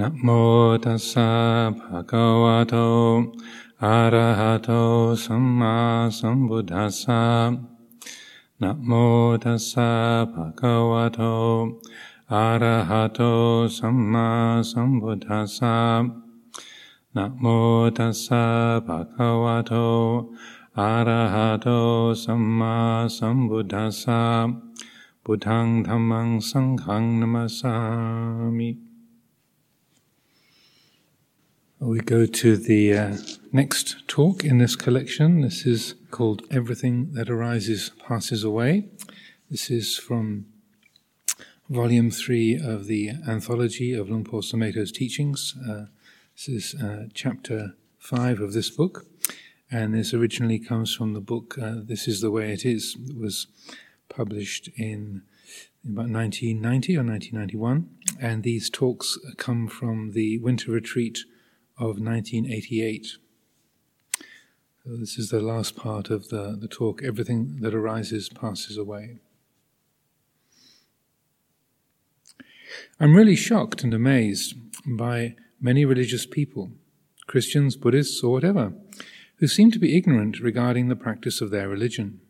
[0.00, 0.28] นะโม
[0.84, 1.30] ตัสสะ
[1.78, 2.74] ภะคะวะโต
[3.84, 4.70] อะระหะโต
[5.24, 5.76] สัมมา
[6.18, 7.22] สัมพุทธัสสะ
[8.62, 8.90] นะโม
[9.44, 9.90] ตัสสะ
[10.32, 11.20] ภะคะวะโต
[12.32, 13.20] อะระหะโต
[13.78, 14.28] สัมมา
[14.70, 15.76] สัมพุทธัสสะ
[17.16, 17.44] นะโม
[17.96, 18.44] ตัสสะ
[18.86, 19.72] ภะคะวะโต
[20.78, 21.68] อะระหะโต
[22.24, 22.76] สัมมา
[23.16, 24.22] สัมพุทธัสสะ
[25.24, 27.74] พุทธังธัมมังสังฆังนัมสสา
[28.58, 28.83] มิ
[31.84, 33.16] We go to the uh,
[33.52, 35.42] next talk in this collection.
[35.42, 38.88] This is called Everything That Arises Passes Away.
[39.50, 40.46] This is from
[41.68, 45.54] volume three of the anthology of Luang Por Sumedho's teachings.
[45.68, 45.84] Uh,
[46.34, 49.04] this is uh, chapter five of this book,
[49.70, 52.96] and this originally comes from the book uh, This Is the Way It Is.
[53.10, 53.46] It was
[54.08, 55.20] published in
[55.84, 61.18] about 1990 or 1991, and these talks come from the winter retreat
[61.78, 63.06] of 1988.
[64.84, 67.02] So this is the last part of the, the talk.
[67.02, 69.18] Everything that arises passes away.
[73.00, 74.54] I'm really shocked and amazed
[74.86, 76.70] by many religious people,
[77.26, 78.74] Christians, Buddhists, or whatever,
[79.36, 82.20] who seem to be ignorant regarding the practice of their religion.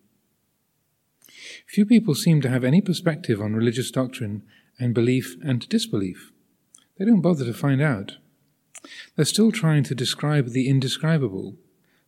[1.67, 4.45] Few people seem to have any perspective on religious doctrine
[4.79, 6.33] and belief and disbelief.
[6.99, 8.19] They don't bother to find out.
[9.17, 11.57] They're still trying to describe the indescribable,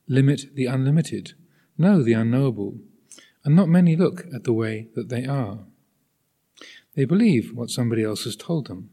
[0.08, 1.32] limit the unlimited,
[1.78, 2.78] know the unknowable,
[3.44, 5.60] and not many look at the way that they are.
[6.94, 8.90] They believe what somebody else has told them.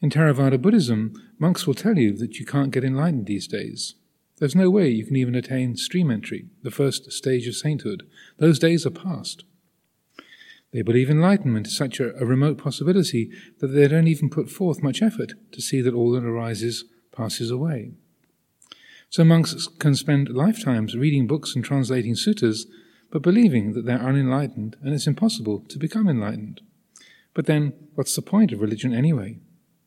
[0.00, 3.94] In Theravada Buddhism, monks will tell you that you can't get enlightened these days.
[4.38, 8.08] There's no way you can even attain stream entry, the first stage of sainthood.
[8.38, 9.44] Those days are past.
[10.72, 14.82] They believe enlightenment is such a, a, remote possibility that they don't even put forth
[14.82, 17.92] much effort to see that all that arises passes away.
[19.08, 22.66] So monks can spend lifetimes reading books and translating suttas,
[23.10, 26.60] but believing that they're unenlightened and it's impossible to become enlightened.
[27.34, 29.38] But then, what's the point of religion anyway?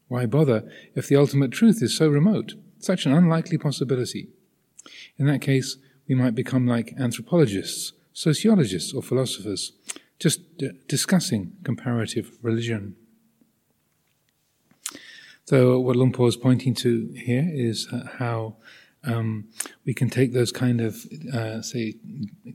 [0.09, 4.27] Why bother if the ultimate truth is so remote, such an unlikely possibility?
[5.17, 5.77] In that case,
[6.07, 9.71] we might become like anthropologists, sociologists, or philosophers,
[10.23, 12.95] just d- discussing comparative religion.
[15.43, 18.55] So, what Luang Por is pointing to here is uh, how
[19.03, 19.49] um,
[19.85, 21.95] we can take those kind of, uh, say,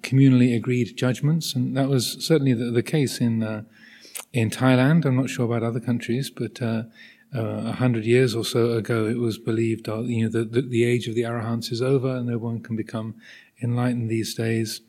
[0.00, 3.64] communally agreed judgments, and that was certainly the, the case in uh,
[4.32, 5.04] in Thailand.
[5.04, 6.84] I'm not sure about other countries, but uh,
[7.36, 10.62] uh, a hundred years or so ago, it was believed, uh, you know, that the,
[10.62, 13.16] the, age of the arahants is over, and no one can become
[13.62, 14.80] enlightened these days.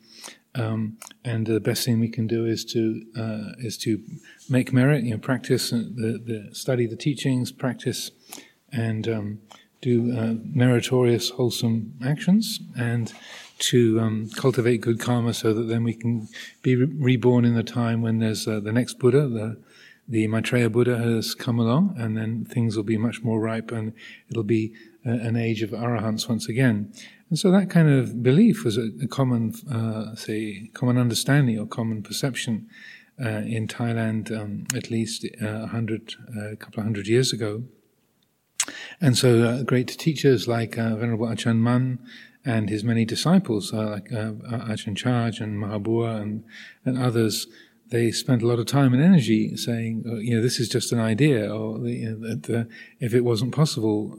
[0.54, 4.02] Um, and the best thing we can do is to uh, is to
[4.48, 8.10] make merit, you know, practice the, the study the teachings, practice,
[8.72, 9.38] and um,
[9.80, 13.12] do uh, meritorious, wholesome actions, and
[13.58, 16.28] to um, cultivate good karma, so that then we can
[16.62, 19.56] be re- reborn in the time when there's uh, the next Buddha, the
[20.08, 23.92] the Maitreya Buddha has come along, and then things will be much more ripe, and
[24.28, 24.74] it'll be
[25.06, 26.92] uh, an age of arahants once again.
[27.30, 31.66] And so that kind of belief was a, a common, uh, say, common understanding or
[31.66, 32.68] common perception
[33.24, 37.32] uh, in Thailand, um, at least uh, a hundred, uh, a couple of hundred years
[37.32, 37.62] ago.
[39.00, 42.00] And so uh, great teachers like uh, Venerable Ajahn Mun
[42.44, 46.42] and his many disciples, like Ajahn Chah and Mahabua and,
[46.84, 47.46] and others,
[47.90, 51.00] they spent a lot of time and energy saying, you know, this is just an
[51.00, 52.68] idea, or you know, that
[52.98, 54.14] if it wasn't possible,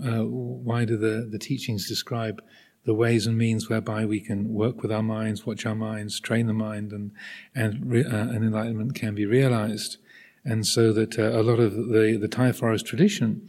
[0.64, 2.44] why do the, the teachings describe
[2.86, 6.48] the ways and means whereby we can work with our minds, watch our minds, train
[6.48, 7.12] the mind, and
[7.54, 9.98] and re, uh, enlightenment can be realized.
[10.44, 13.48] And so that uh, a lot of the the Thai forest tradition,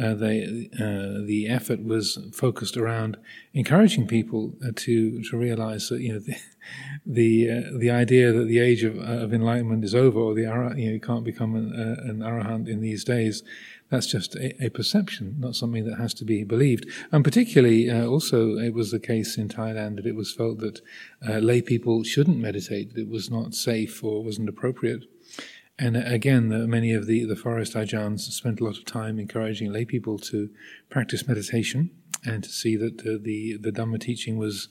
[0.00, 3.16] uh, they, uh, the effort was focused around
[3.52, 6.36] encouraging people uh, to to realize that you know the
[7.06, 10.48] the, uh, the idea that the age of, of enlightenment is over, or the you
[10.48, 13.42] know you can't become an, an arahant in these days
[13.90, 16.86] that's just a, a, perception, not something that has to be believed.
[17.10, 20.80] And particularly, uh, also, it was the case in Thailand that it was felt that
[21.28, 25.04] uh, lay people shouldn't meditate, it was not safe or wasn't appropriate.
[25.80, 29.72] And again, the, many of the, the forest ajahns spent a lot of time encouraging
[29.72, 30.50] lay people to
[30.90, 31.90] practice meditation
[32.22, 34.68] and to see that uh, the, the Dhamma teaching was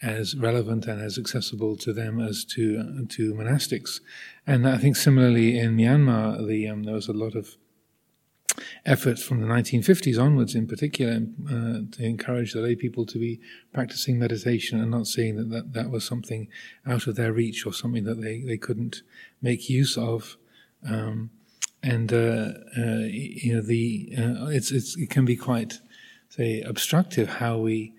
[0.00, 4.00] as relevant and as accessible to them as to to monastics.
[4.46, 7.56] And I think similarly in Myanmar, the, um, there was a lot of
[8.86, 13.40] effort from the 1950s onwards, in particular, uh, to encourage the lay people to be
[13.72, 16.48] practicing meditation and not seeing that, that that was something
[16.86, 19.02] out of their reach or something that they, they couldn't
[19.40, 20.36] make use of.
[20.88, 21.30] Um,
[21.82, 25.80] and uh, uh, you know the uh, it's, it's it can be quite
[26.28, 27.92] say obstructive how we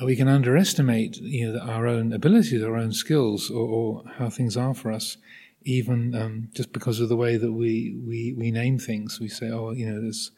[0.00, 4.30] uh, we can underestimate you know our own abilities, our own skills, or, or how
[4.30, 5.18] things are for us,
[5.62, 9.20] even um, just because of the way that we we we name things.
[9.20, 10.30] We say, oh, you know, there's.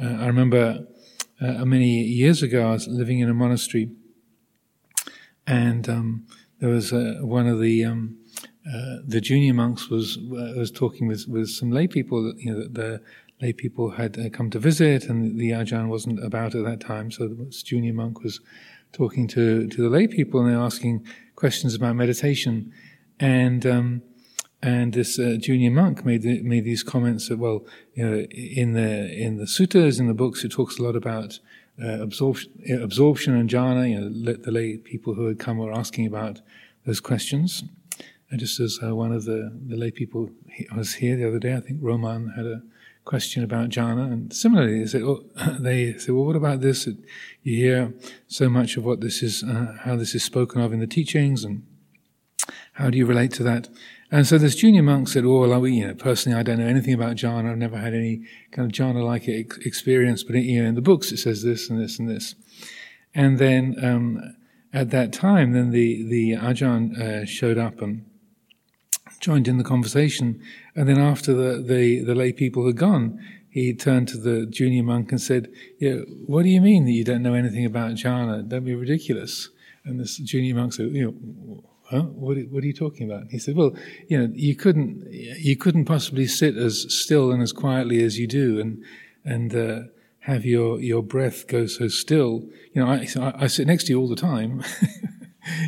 [0.00, 0.86] Uh, I remember
[1.40, 3.90] uh, many years ago I was living in a monastery,
[5.46, 6.26] and um,
[6.60, 8.18] there was one of the um,
[8.66, 12.22] uh, the junior monks was uh, was talking with, with some lay people.
[12.24, 13.00] That, you know, the
[13.40, 17.10] lay people had uh, come to visit, and the ajahn wasn't about at that time.
[17.10, 18.40] So the junior monk was
[18.92, 22.72] talking to to the lay people, and they're asking questions about meditation.
[23.20, 24.02] And um,
[24.62, 27.64] and this uh, junior monk made the, made these comments that well,
[27.94, 31.38] you know, in the in the suttas in the books, it talks a lot about
[31.80, 32.50] uh, absorption,
[32.82, 33.88] absorption and jhana.
[33.88, 36.40] You know, the lay people who had come were asking about
[36.84, 37.62] those questions.
[38.36, 40.28] And just as uh, one of the, the lay people
[40.76, 42.60] was here the other day, I think Roman had a
[43.06, 45.24] question about jhana, and similarly, they said, oh,
[45.58, 46.86] they said, well, what about this?
[47.42, 47.94] You hear
[48.26, 51.44] so much of what this is, uh, how this is spoken of in the teachings,
[51.44, 51.62] and
[52.74, 53.70] how do you relate to that?
[54.10, 56.92] And so this junior monk said, "Oh, well, you know, personally, I don't know anything
[56.92, 57.52] about jhana.
[57.52, 61.10] I've never had any kind of jhana-like ex- experience, but you know, in the books
[61.10, 62.34] it says this and this and this."
[63.14, 64.36] And then um,
[64.74, 68.04] at that time, then the the ajahn uh, showed up and
[69.20, 70.40] joined in the conversation.
[70.74, 73.20] And then after the, the, the lay people had gone,
[73.50, 77.04] he turned to the junior monk and said, yeah, what do you mean that you
[77.04, 78.46] don't know anything about jhana?
[78.46, 79.48] Don't be ridiculous.
[79.84, 82.02] And this junior monk said, you know, huh?
[82.02, 83.30] What, what are you talking about?
[83.30, 83.74] He said, well,
[84.08, 88.26] you know, you couldn't, you couldn't possibly sit as still and as quietly as you
[88.26, 88.84] do and,
[89.24, 89.80] and, uh,
[90.26, 92.42] have your, your breath go so still.
[92.72, 93.06] You know, I,
[93.44, 94.64] I sit next to you all the time.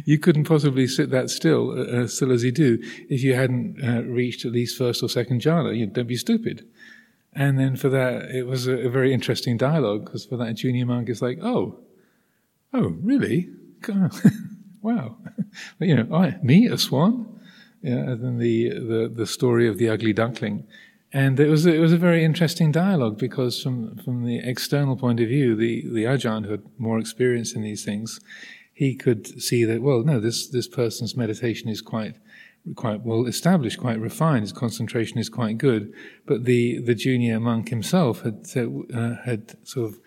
[0.04, 2.78] you couldn't possibly sit that still, uh, uh, still as you do,
[3.08, 5.76] if you hadn't uh, reached at least first or second jhana.
[5.76, 6.66] You don't be stupid.
[7.34, 10.86] And then for that, it was a, a very interesting dialogue because for that junior
[10.86, 11.78] monk, it's like, oh,
[12.74, 13.48] oh, really?
[14.82, 15.16] wow.
[15.80, 17.40] you know, I, me, a swan?
[17.82, 20.66] Yeah, and then the, the, the story of the ugly duckling.
[21.12, 25.20] And it was, it was a very interesting dialogue because from, from the external point
[25.20, 28.20] of view, the, the Ajahn who had more experience in these things,
[28.78, 32.14] he could see that, well, no, this, this person's meditation is quite,
[32.76, 34.42] quite well established, quite refined.
[34.42, 35.92] His concentration is quite good.
[36.26, 39.98] But the, the junior monk himself had, uh, had sort of,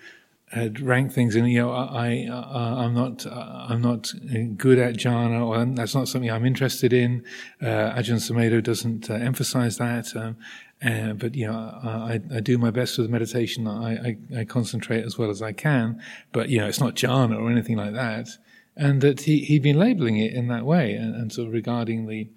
[0.54, 4.14] had ranked things in, you know, I, I, am not, I'm not
[4.56, 7.26] good at jhana, or that's not something I'm interested in.
[7.62, 10.16] Uh, Ajahn Sumedho doesn't uh, emphasize that.
[10.16, 10.38] Um,
[10.82, 13.68] uh, but you know, I, I, do my best with meditation.
[13.68, 16.02] I, I, I, concentrate as well as I can.
[16.32, 18.30] But you know, it's not jhana or anything like that
[18.76, 22.08] and that he, he'd been labeling it in that way and, and sort of regarding
[22.08, 22.30] the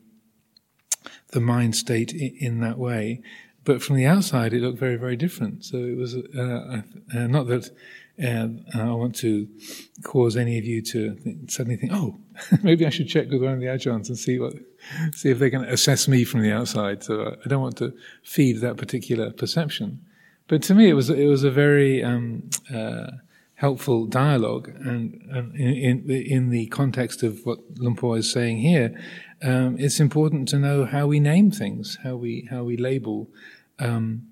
[1.33, 3.21] the mind state in, in, that way.
[3.65, 5.65] But from the outside, it looked very, very different.
[5.65, 6.83] So it was uh,
[7.15, 7.71] uh, not that
[8.23, 8.49] uh,
[8.79, 9.49] I want to
[10.03, 11.17] cause any of you to
[11.49, 12.17] suddenly think, oh,
[12.63, 14.55] maybe I should check with one of the ajahns and see what,
[15.13, 17.03] see if they can assess me from the outside.
[17.03, 17.93] So I don't want to
[18.23, 20.05] feed that particular perception.
[20.47, 23.07] But to me, it was it was a very um, uh,
[23.57, 24.69] helpful dialogue.
[24.69, 29.01] And, and in, in, the context of what Luang Por is saying here,
[29.43, 33.29] um, it's important to know how we name things, how we how we label
[33.79, 34.29] um,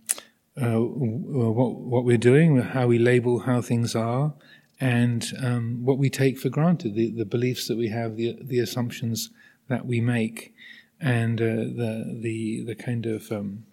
[0.60, 4.34] uh, what what we're doing, how we label how things are,
[4.80, 8.58] and um, what we take for granted, the, the beliefs that we have, the the
[8.58, 9.30] assumptions
[9.68, 10.54] that we make,
[11.00, 13.64] and uh, the the the kind of um,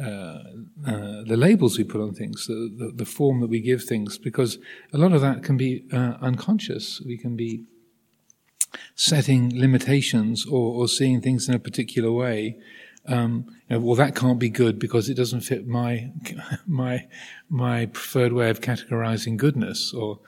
[0.00, 0.42] uh,
[0.86, 4.16] uh, the labels we put on things, the, the, the, form that we give things,
[4.16, 4.58] because
[4.92, 7.00] a lot of that can be uh, unconscious.
[7.00, 7.64] We can be
[8.94, 12.58] setting limitations or, or, seeing things in a particular way.
[13.08, 16.12] Um, you know, well, that can't be good because it doesn't fit my
[16.66, 17.08] my
[17.48, 20.20] my preferred way of categorizing goodness, or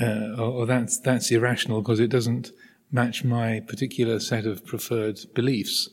[0.00, 2.50] uh, or, or that's that's irrational because it doesn't
[2.90, 5.90] match my particular set of preferred beliefs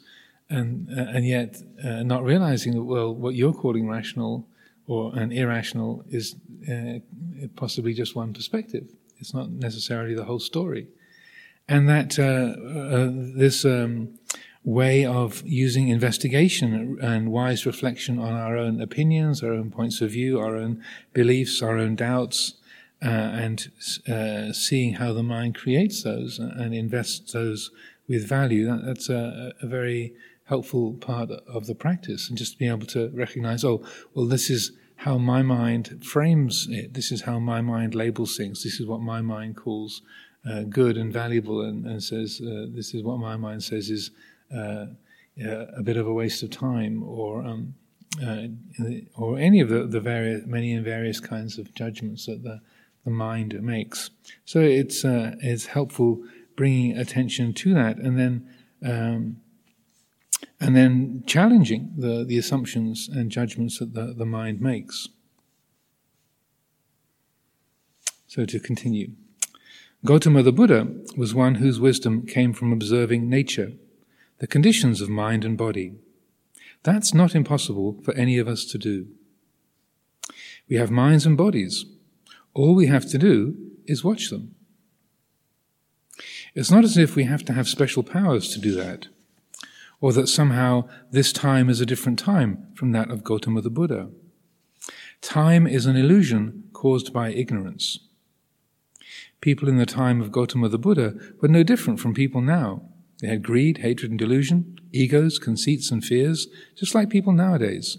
[0.50, 4.48] and uh, and yet uh, not realizing that well, what you're calling rational
[4.88, 6.36] or an irrational is
[6.70, 7.00] uh,
[7.56, 8.88] possibly just one perspective.
[9.20, 10.88] It's not necessarily the whole story,
[11.68, 14.18] and that uh, uh, this um,
[14.64, 20.12] way of using investigation and wise reflection on our own opinions, our own points of
[20.12, 22.56] view, our own beliefs, our own doubts.
[23.02, 23.72] Uh, and
[24.54, 27.72] seeing how the mind creates those and invests those
[28.10, 30.14] with value, that, that's a, a very
[30.50, 34.72] helpful part of the practice and just being able to recognize, oh, well, this is
[34.98, 36.96] how my mind frames it.
[36.96, 38.64] This is how my mind labels things.
[38.64, 40.02] This is what my mind calls
[40.50, 44.10] uh, good and valuable and, and says, uh, this is what my mind says is
[44.54, 44.88] uh,
[45.78, 47.76] a bit of a waste of time or, um,
[48.26, 48.48] uh,
[49.16, 52.60] or any of the, the various, many and various kinds of judgments that the,
[53.06, 54.10] the mind makes.
[54.46, 56.24] So it's, uh, it's helpful
[56.58, 58.50] bringing attention to that and then,
[58.84, 59.38] um,
[60.60, 65.10] and then challenging the, the assumptions and judgments that the, the mind makes.
[68.28, 69.12] So to continue.
[70.06, 73.74] Gautama the Buddha was one whose wisdom came from observing nature,
[74.38, 75.96] the conditions of mind and body.
[76.84, 79.08] That's not impossible for any of us to do.
[80.70, 81.86] We have minds and bodies.
[82.54, 83.56] All we have to do
[83.86, 84.56] is watch them.
[86.56, 89.08] It's not as if we have to have special powers to do that,
[90.02, 94.10] or that somehow this time is a different time from that of Gautama the Buddha.
[95.22, 98.00] Time is an illusion caused by ignorance.
[99.42, 102.84] People in the time of Gautama the Buddha were no different from people now.
[103.22, 107.98] They had greed, hatred, and delusion, egos, conceits, and fears, just like people nowadays.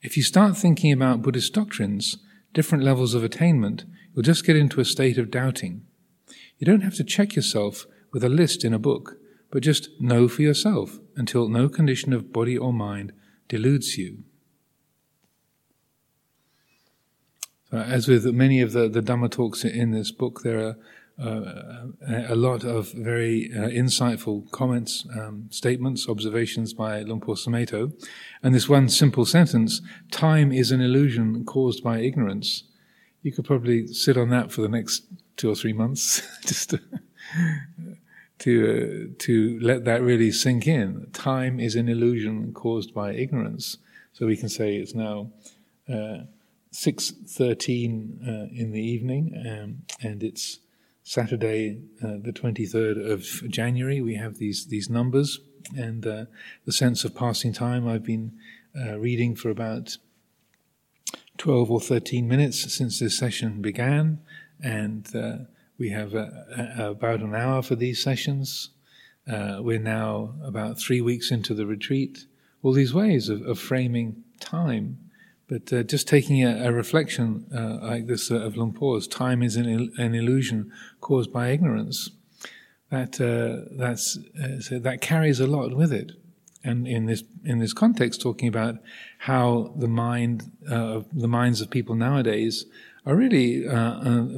[0.00, 2.18] If you start thinking about Buddhist doctrines,
[2.54, 5.82] different levels of attainment, you'll just get into a state of doubting.
[6.58, 9.17] You don't have to check yourself with a list in a book,
[9.50, 13.12] but just know for yourself until no condition of body or mind
[13.48, 14.24] deludes you.
[17.70, 20.76] as with many of the, the Dhamma talks in this book, there are
[21.20, 21.88] uh,
[22.28, 27.92] a lot of very uh, insightful comments, um, statements, observations by Luang Por Sumedho.
[28.42, 32.64] And this one simple sentence, time is an illusion caused by ignorance.
[33.22, 36.74] You could probably sit on that for the next two or three months, just
[38.40, 41.08] to, uh, to let that really sink in.
[41.12, 43.78] Time is an illusion caused by ignorance.
[44.12, 45.30] So we can say it's now
[45.88, 46.24] uh,
[46.72, 50.60] 6.13 uh, in the evening, um, and it's
[51.02, 55.40] Saturday, uh, the 23rd of January, we have these, these numbers
[55.74, 56.26] and uh,
[56.66, 57.88] the sense of passing time.
[57.88, 58.32] I've been
[58.78, 59.96] uh, reading for about
[61.38, 64.20] 12 or 13 minutes since this session began,
[64.62, 65.06] and
[65.78, 66.28] we have uh,
[66.78, 68.70] about an hour for these sessions.
[69.30, 72.26] Uh, we're now about three weeks into the retreat.
[72.62, 74.98] All these ways of, of framing time
[75.48, 79.42] but uh, just taking a, a reflection uh, like this uh, of Luang Por's, time
[79.42, 80.70] is an, an, illusion
[81.00, 82.10] caused by ignorance.
[82.90, 86.12] That uh, that's uh, so that carries a lot with it,
[86.62, 88.76] and in this in this context, talking about
[89.18, 92.66] how the mind uh, the minds of people nowadays
[93.08, 93.64] are really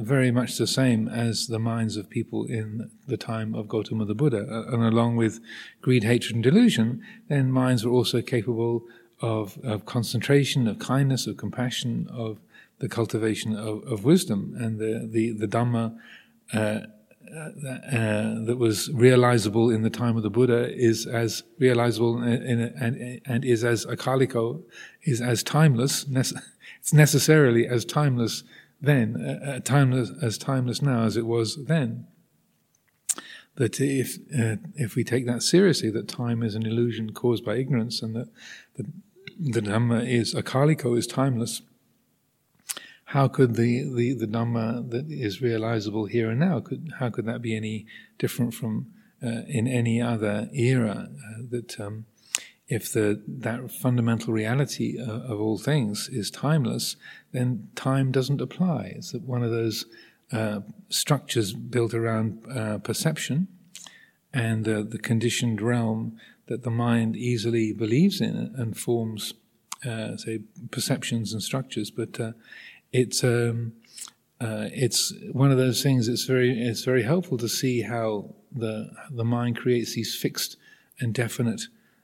[0.01, 4.15] very much the same as the minds of people in the time of Gautama the
[4.15, 5.41] Buddha, and along with
[5.81, 8.85] greed, hatred, and delusion, then minds were also capable
[9.21, 12.39] of, of concentration, of kindness, of compassion, of
[12.79, 14.55] the cultivation of, of wisdom.
[14.57, 15.97] And the, the, the Dhamma
[16.53, 22.59] uh, uh, that was realizable in the time of the Buddha is as realizable in,
[22.59, 24.61] and, and is as akaliko,
[25.03, 26.03] is as timeless.
[26.79, 28.43] it's necessarily as timeless
[28.81, 32.07] then, uh, uh, timeless as timeless now as it was then.
[33.55, 37.55] That if uh, if we take that seriously, that time is an illusion caused by
[37.55, 38.29] ignorance, and that,
[38.75, 38.87] that
[39.37, 41.61] the Dhamma is akaliko, is timeless,
[43.05, 47.25] how could the, the, the Dhamma that is realizable here and now, could, how could
[47.25, 47.85] that be any
[48.17, 48.87] different from
[49.21, 51.09] uh, in any other era?
[51.09, 52.05] Uh, that um,
[52.71, 56.95] if the, that fundamental reality of, of, all things is timeless,
[57.33, 58.93] then time doesn't apply.
[58.95, 59.85] It's one of those
[60.31, 63.49] uh, structures built around uh, perception
[64.33, 69.33] and uh, the conditioned realm that the mind easily believes in and forms,
[69.85, 70.39] uh, say,
[70.71, 71.91] perceptions and structures.
[71.91, 72.31] But uh,
[72.93, 73.73] it's um,
[74.39, 76.07] uh, it's one of those things.
[76.07, 80.55] It's very it's very helpful to see how the the mind creates these fixed
[81.01, 81.63] and definite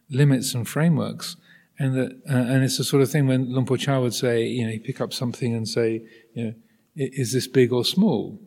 [0.09, 1.35] limits and frameworks.
[1.79, 4.45] And that, uh, and it's the sort of thing when Luang Por Chah would say,
[4.45, 6.53] you know, he pick up something and say, you know,
[6.95, 8.39] is this big or small?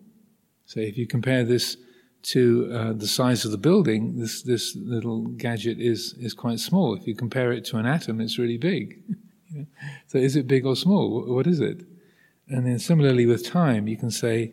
[0.66, 1.76] Say, if you compare this
[2.22, 6.94] to uh, the size of the building, this this little gadget is is quite small.
[6.94, 9.02] If you compare it to an atom, it's really big.
[10.06, 11.24] So, is it big or small?
[11.26, 11.84] What is it?
[12.46, 14.52] And then similarly with time, you can say,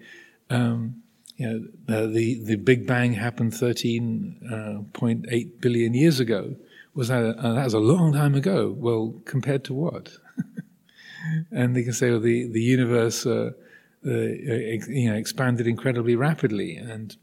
[0.50, 1.04] um,
[1.36, 6.56] you know, the the Big Bang happened 13.8 uh, billion years ago.
[6.98, 8.76] Was that a, uh, that was a long time ago?
[8.76, 10.18] Well, compared to what?
[11.52, 13.26] and they can say, well, the the universe.
[13.26, 13.52] Uh,
[14.06, 17.18] uh, you know, expanded incredibly rapidly, and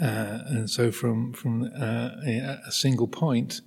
[0.00, 2.10] uh, and so from from uh,
[2.66, 3.62] a single point,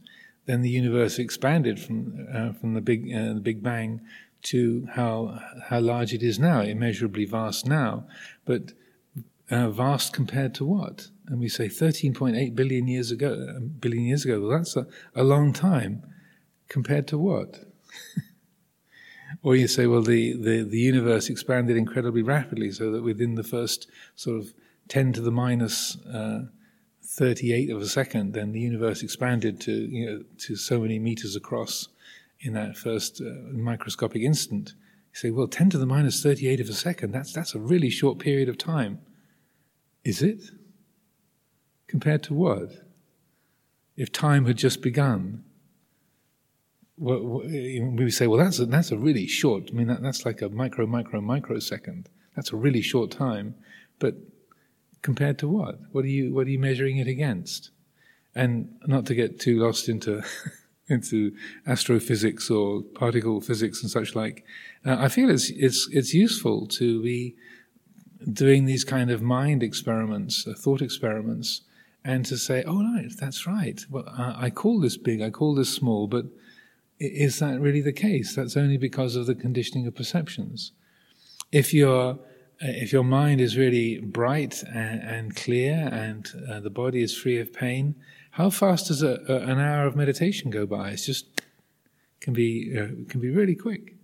[0.45, 4.01] then the universe expanded from from the big the Big Bang
[4.43, 8.05] to how how large it is now, immeasurably vast now,
[8.43, 8.73] but
[9.49, 11.09] uh, vast compared to what?
[11.27, 14.39] And we say 13.8 billion years ago, billion years ago.
[14.41, 16.03] Well, that's a, a long time
[16.67, 17.63] Compared to what?
[19.43, 23.43] or you say, well, the, the, the universe expanded incredibly rapidly, so that within the
[23.43, 24.53] first sort of
[24.87, 26.45] 10 to the minus, uh,
[27.03, 31.35] 38 of a second, then the universe expanded to, you know, to so many meters
[31.35, 31.87] across
[32.39, 34.73] in that first uh, microscopic instant.
[35.13, 37.89] You say, well, 10 to the minus 38 of a second, that's, that's a really
[37.89, 38.99] short period of time.
[40.05, 40.51] Is it?
[41.87, 42.69] Compared to what?
[43.97, 45.43] If time had just begun,
[46.97, 50.49] we say, well, that's a, that's a really short, I mean, that, that's like a
[50.49, 52.07] micro, micro, microsecond.
[52.35, 53.55] That's a really short time.
[53.99, 54.15] But
[55.01, 55.79] compared to what?
[55.91, 57.71] What are you, what are you measuring it against?
[58.35, 60.21] And not to get too lost into
[60.87, 61.35] into
[61.65, 64.45] astrophysics or particle physics and such like.
[64.85, 67.35] Uh, I feel it's it's it's useful to be
[68.31, 71.61] doing these kind of mind experiments, uh, thought experiments,
[72.03, 73.83] and to say, "Oh, right, that's right.
[73.89, 76.25] Well, I, I call this big, I call this small, but
[76.99, 78.35] is that really the case?
[78.35, 80.71] That's only because of the conditioning of perceptions.
[81.51, 82.19] If your
[82.61, 87.37] if your mind is really bright and, and clear, and uh, the body is free
[87.37, 87.95] of pain,
[88.31, 90.91] how fast does a, a, an hour of meditation go by?
[90.91, 91.41] It's just
[92.21, 93.95] can be uh, can be really quick.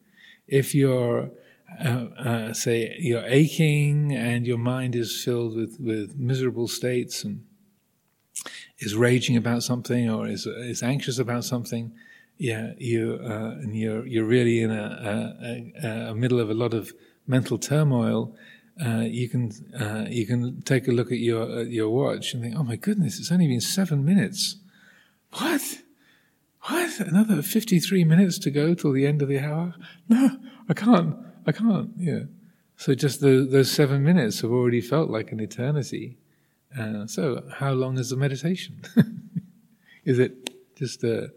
[0.47, 1.31] If you're
[1.83, 7.43] uh, uh, say you're aching and your mind is filled with, with miserable states and
[8.79, 11.93] is raging about something or is is anxious about something,
[12.37, 16.73] yeah, you uh, and you're you're really in a, a, a, middle of a lot
[16.73, 16.91] of
[17.27, 18.35] mental turmoil
[18.83, 22.41] uh, you can uh, you can take a look at your at your watch and
[22.41, 24.55] think, oh my goodness, it's only been seven minutes.
[25.33, 25.81] What?
[26.63, 26.99] What?
[26.99, 29.75] Another fifty three minutes to go till the end of the hour?
[30.09, 30.37] No,
[30.69, 31.15] I can't.
[31.45, 31.91] I can't.
[31.97, 32.23] Yeah.
[32.77, 36.17] So just the, those seven minutes have already felt like an eternity.
[36.77, 38.81] Uh, so how long is the meditation?
[40.05, 41.27] is it just uh,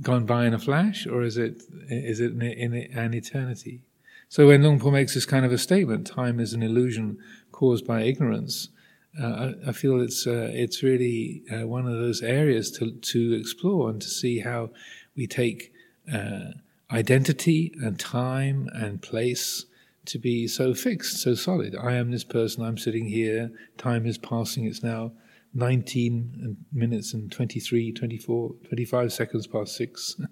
[0.00, 3.82] gone by in a flash, or is it is it in, an eternity?
[4.28, 7.18] So when Luang Por makes this kind of a statement, time is an illusion
[7.50, 8.68] caused by ignorance,
[9.20, 13.32] uh, I, I, feel it's uh, it's really uh, one of those areas to to
[13.34, 14.70] explore and to see how
[15.16, 15.72] we take
[16.12, 16.52] uh,
[16.92, 19.66] identity and time and place
[20.06, 21.76] to be so fixed, so solid.
[21.76, 22.64] I am this person.
[22.64, 23.50] I'm sitting here.
[23.78, 24.64] Time is passing.
[24.64, 25.12] It's now
[25.54, 30.16] 19 minutes and 23, 24, 25 seconds past six.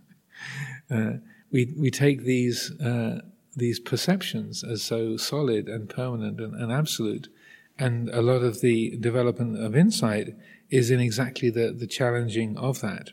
[0.88, 1.14] Uh,
[1.50, 3.20] we we take these uh,
[3.56, 7.28] these perceptions as so solid and permanent and, and, absolute.
[7.76, 10.36] And a lot of the development of insight
[10.70, 13.10] is in exactly the, the challenging of that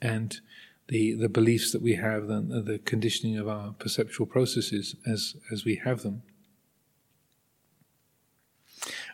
[0.00, 0.40] and
[0.88, 5.64] the, the beliefs that we have, and the conditioning of our perceptual processes as, as
[5.64, 6.22] we have them.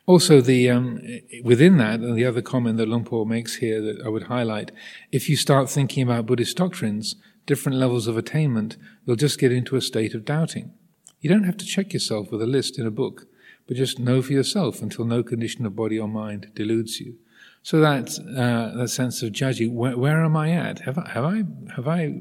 [0.07, 1.01] Also, the um,
[1.43, 4.71] within that, and the other comment that Luang Por makes here that I would highlight,
[5.11, 9.77] if you start thinking about Buddhist doctrines, different levels of attainment, you'll just get into
[9.77, 10.73] a state of doubting.
[11.21, 13.27] You don't have to check yourself with a list in a book,
[13.67, 17.17] but just know for yourself until no condition of body or mind deludes you.
[17.65, 20.81] So that uh, that sense of judging, where, where, am I at?
[20.81, 22.15] Have I have I have I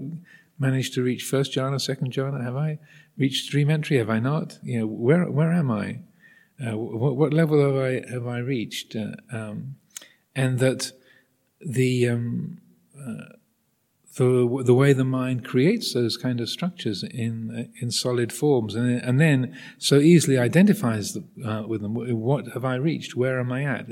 [0.58, 2.42] managed to reach first jhana, second jhana?
[2.42, 2.80] Have I
[3.18, 3.98] reached stream entry?
[3.98, 4.58] Have I not?
[4.64, 6.00] You know, where where am I?
[6.66, 8.96] Uh, what, what, level have I have I reached?
[8.96, 9.76] Uh, um,
[10.34, 10.94] and that
[11.60, 12.60] the um,
[12.98, 13.36] uh,
[14.16, 19.02] the the way the mind creates those kind of structures in in solid forms, and
[19.02, 21.96] and then so easily identifies the, uh, with them.
[21.96, 23.18] What have I reached?
[23.18, 23.90] Where am I at?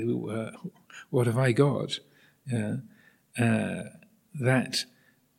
[1.12, 1.98] Uh, what have I got?
[2.52, 2.76] Uh,
[4.34, 4.84] that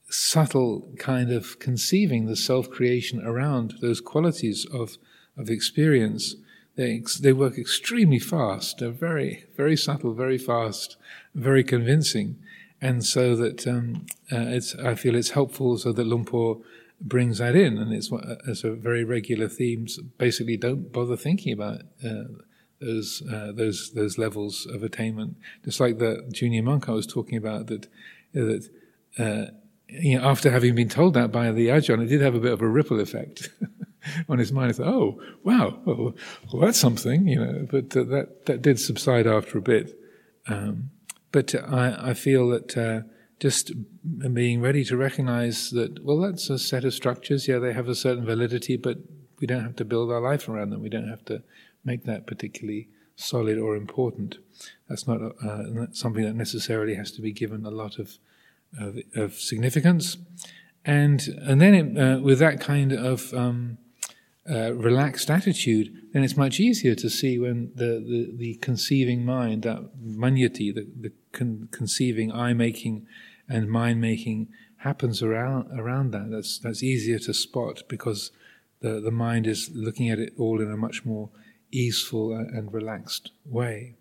[0.10, 4.98] subtle kind of conceiving the self creation around those qualities of
[5.38, 6.36] of experience.
[6.76, 8.80] They, they work extremely fast.
[8.80, 10.98] They're very, very subtle, very fast,
[11.36, 12.40] very convincing
[12.84, 16.60] and so that um, uh, it's I feel it's helpful so that Luang Por
[17.00, 18.12] brings that in, and it's
[18.46, 19.88] as a very regular theme.
[20.18, 22.26] Basically, don't bother thinking about uh,
[22.84, 25.38] those uh, those those levels of attainment.
[25.64, 27.88] Just like the junior monk I was talking about, that
[28.34, 28.70] that
[29.18, 29.46] uh,
[29.88, 32.54] you know, after having been told that by the ajahn, it did have a bit
[32.54, 33.50] of a ripple effect
[34.30, 34.72] on his mind.
[34.72, 36.16] I thought, oh wow, well,
[36.52, 37.68] well that's something, you know.
[37.70, 39.98] But uh, that that did subside after a bit.
[40.48, 40.90] Um,
[41.32, 43.02] but I, I feel that uh,
[43.40, 43.72] just
[44.34, 47.48] being ready to recognize that, well, that's a set of structures.
[47.48, 48.98] Yeah, they have a certain validity, but
[49.40, 50.82] we don't have to build our life around them.
[50.82, 51.44] We don't have to
[51.84, 54.38] make that particularly solid or important.
[54.88, 58.18] That's not uh, something that necessarily has to be given a lot of
[58.80, 60.18] of, of significance.
[60.86, 63.78] And and then it, uh, with that kind of um,
[64.50, 69.64] uh, relaxed attitude, then it's much easier to see when the, the, the conceiving mind,
[69.64, 73.08] that manyati, the, the con- conceiving, eye making,
[73.48, 76.30] and mind making, happens around around that.
[76.30, 78.32] That's that's easier to spot because
[78.82, 81.30] the the mind is looking at it all in a much more
[81.74, 83.96] easeful and relaxed way.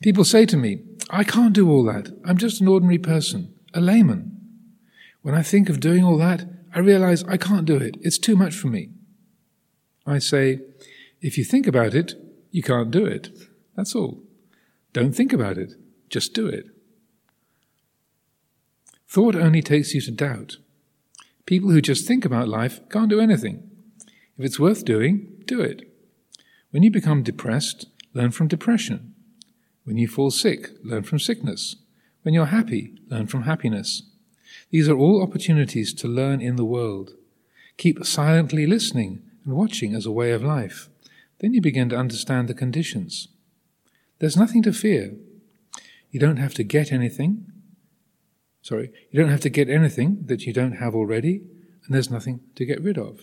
[0.00, 2.10] People say to me, I can't do all that.
[2.24, 4.38] I'm just an ordinary person, a layman.
[5.22, 7.96] When I think of doing all that, I realize I can't do it.
[8.00, 8.90] It's too much for me.
[10.06, 10.60] I say,
[11.20, 12.14] if you think about it,
[12.50, 13.30] you can't do it.
[13.76, 14.22] That's all.
[14.92, 15.74] Don't think about it.
[16.08, 16.66] Just do it.
[19.08, 20.56] Thought only takes you to doubt.
[21.44, 23.69] People who just think about life can't do anything.
[24.40, 25.82] If it's worth doing, do it.
[26.70, 29.14] When you become depressed, learn from depression.
[29.84, 31.76] When you fall sick, learn from sickness.
[32.22, 34.02] When you're happy, learn from happiness.
[34.70, 37.10] These are all opportunities to learn in the world.
[37.76, 40.88] Keep silently listening and watching as a way of life.
[41.40, 43.28] Then you begin to understand the conditions.
[44.20, 45.16] There's nothing to fear.
[46.10, 47.44] You don't have to get anything.
[48.62, 51.42] Sorry, you don't have to get anything that you don't have already,
[51.84, 53.20] and there's nothing to get rid of.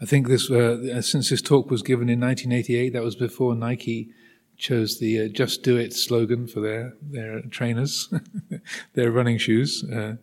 [0.00, 4.10] I think this, uh, since this talk was given in 1988, that was before Nike
[4.56, 8.12] chose the uh, "Just Do It" slogan for their their trainers,
[8.94, 9.84] their running shoes.
[9.84, 10.16] Uh,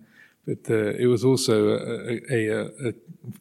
[0.46, 2.94] but uh, it was also a, a, a, a,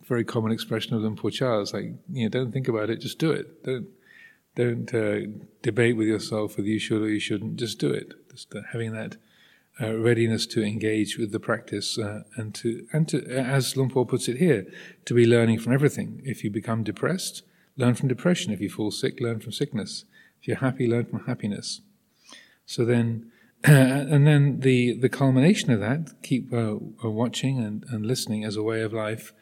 [0.05, 3.19] very common expression of Luang Por Chah's, like you know, don't think about it, just
[3.19, 3.65] do it.
[3.65, 3.89] Don't
[4.55, 5.27] don't uh,
[5.63, 7.57] debate with yourself whether you should or you shouldn't.
[7.57, 8.13] Just do it.
[8.31, 9.17] Just uh, having that
[9.81, 14.05] uh, readiness to engage with the practice uh, and to and to as Luang Por
[14.05, 14.67] puts it here,
[15.07, 16.21] to be learning from everything.
[16.25, 17.43] If you become depressed,
[17.77, 18.53] learn from depression.
[18.53, 20.05] If you fall sick, learn from sickness.
[20.41, 21.81] If you're happy, learn from happiness.
[22.67, 23.31] So then,
[23.65, 28.57] and then the the culmination of that, keep uh, uh, watching and, and listening as
[28.57, 29.33] a way of life.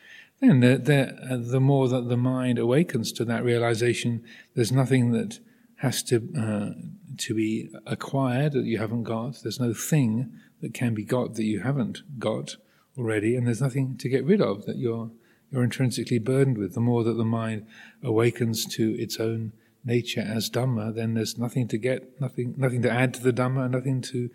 [0.40, 4.22] Then the the, uh, the more that the mind awakens to that realization,
[4.54, 5.40] there's nothing that
[5.80, 6.70] has to uh,
[7.16, 9.42] to be acquired that you haven't got.
[9.42, 12.56] There's no thing that can be got that you haven't got
[12.98, 15.10] already, and there's nothing to get rid of that you're
[15.50, 16.74] you're intrinsically burdened with.
[16.74, 17.66] The more that the mind
[18.02, 19.52] awakens to its own
[19.84, 23.70] nature as Dhamma, then there's nothing to get, nothing, nothing to add to the Dhamma,
[23.70, 24.30] nothing to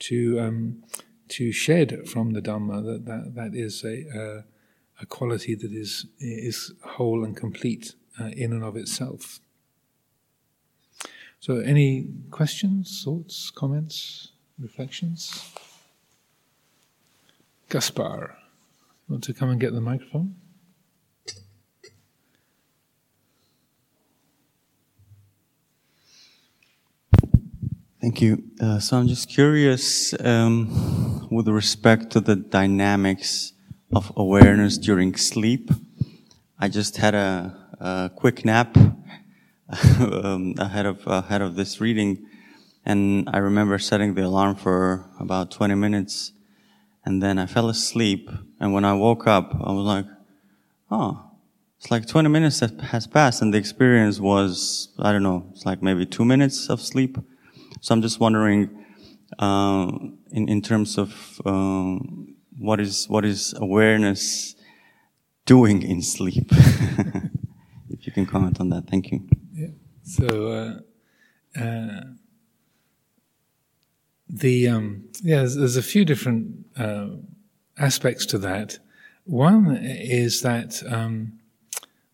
[0.00, 0.82] to um,
[1.28, 2.84] to shed from the Dhamma.
[2.84, 4.42] That that, that is a uh,
[5.00, 9.38] a quality that is is whole and complete uh, in and of itself.
[11.40, 15.52] So, any questions, thoughts, comments, reflections?
[17.68, 18.36] Gaspar,
[19.08, 20.34] want to come and get the microphone?
[28.00, 28.42] Thank you.
[28.60, 33.52] Uh, so I'm just curious um, with respect to the dynamics
[33.92, 35.70] of awareness during sleep.
[36.58, 38.76] I just had a, a quick nap
[39.70, 42.26] um, ahead of ahead of this reading,
[42.84, 46.32] and I remember setting the alarm for about 20 minutes,
[47.04, 48.30] and then I fell asleep.
[48.60, 50.06] And when I woke up, I was like,
[50.90, 51.22] "Oh,
[51.76, 55.66] it's like 20 minutes that has passed," and the experience was I don't know, it's
[55.66, 57.18] like maybe two minutes of sleep.
[57.80, 58.70] So I'm just wondering,
[59.38, 59.90] uh,
[60.30, 64.54] in in terms of um, what is what is awareness
[65.44, 66.48] doing in sleep.
[67.90, 69.28] if you can comment on that, thank you.
[70.08, 70.82] So
[71.56, 72.00] uh, uh,
[74.26, 77.08] the um, yeah, there's, there's, a few different uh,
[77.76, 78.78] aspects to that.
[79.24, 81.38] One is that um,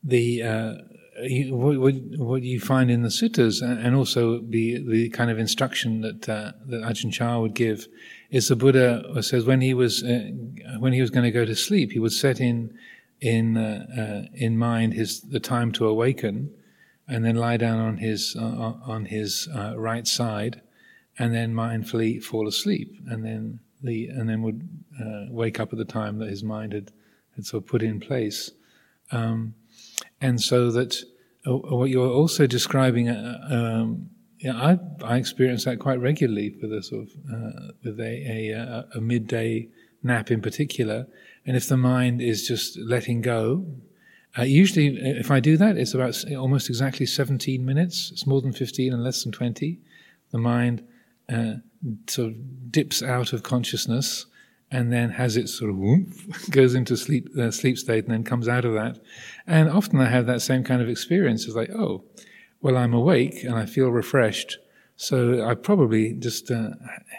[0.03, 0.75] the uh,
[1.23, 6.01] you, what, what, you find in the suttas, and also the the kind of instruction
[6.01, 7.87] that uh, that Ajahn Chah would give,
[8.31, 10.31] is the Buddha says when he was uh,
[10.81, 12.77] when he was going to go to sleep, he would set in
[13.21, 13.57] in
[14.35, 16.51] in mind his the time to awaken
[17.07, 20.63] and then lie down on his uh, on his uh, right side,
[21.19, 24.69] and then mindfully fall asleep, and then the and then would
[25.01, 26.93] uh, wake up at the time that his mind had
[27.37, 28.51] had sort of put in place,
[29.13, 29.55] um,
[30.21, 30.97] and so that
[31.47, 33.09] uh, what you're also describing.
[33.09, 37.99] Uh, um, yeah, I I experience that quite regularly with a sort of uh, with
[37.99, 39.69] a, a, a midday
[40.03, 41.07] nap in particular,
[41.47, 43.65] and if the mind is just letting go
[44.39, 48.11] uh, usually, uh, if I do that, it's about almost exactly 17 minutes.
[48.13, 49.79] It's more than 15 and less than 20.
[50.31, 50.85] The mind
[51.33, 51.55] uh,
[52.09, 54.27] sort of dips out of consciousness
[54.71, 56.09] and then has its sort of whoop,
[56.51, 58.99] goes into sleep uh, sleep state and then comes out of that.
[59.47, 61.47] And often I have that same kind of experience.
[61.47, 62.05] It's like, oh,
[62.61, 64.59] well, I'm awake and I feel refreshed.
[64.97, 66.71] So I probably just uh,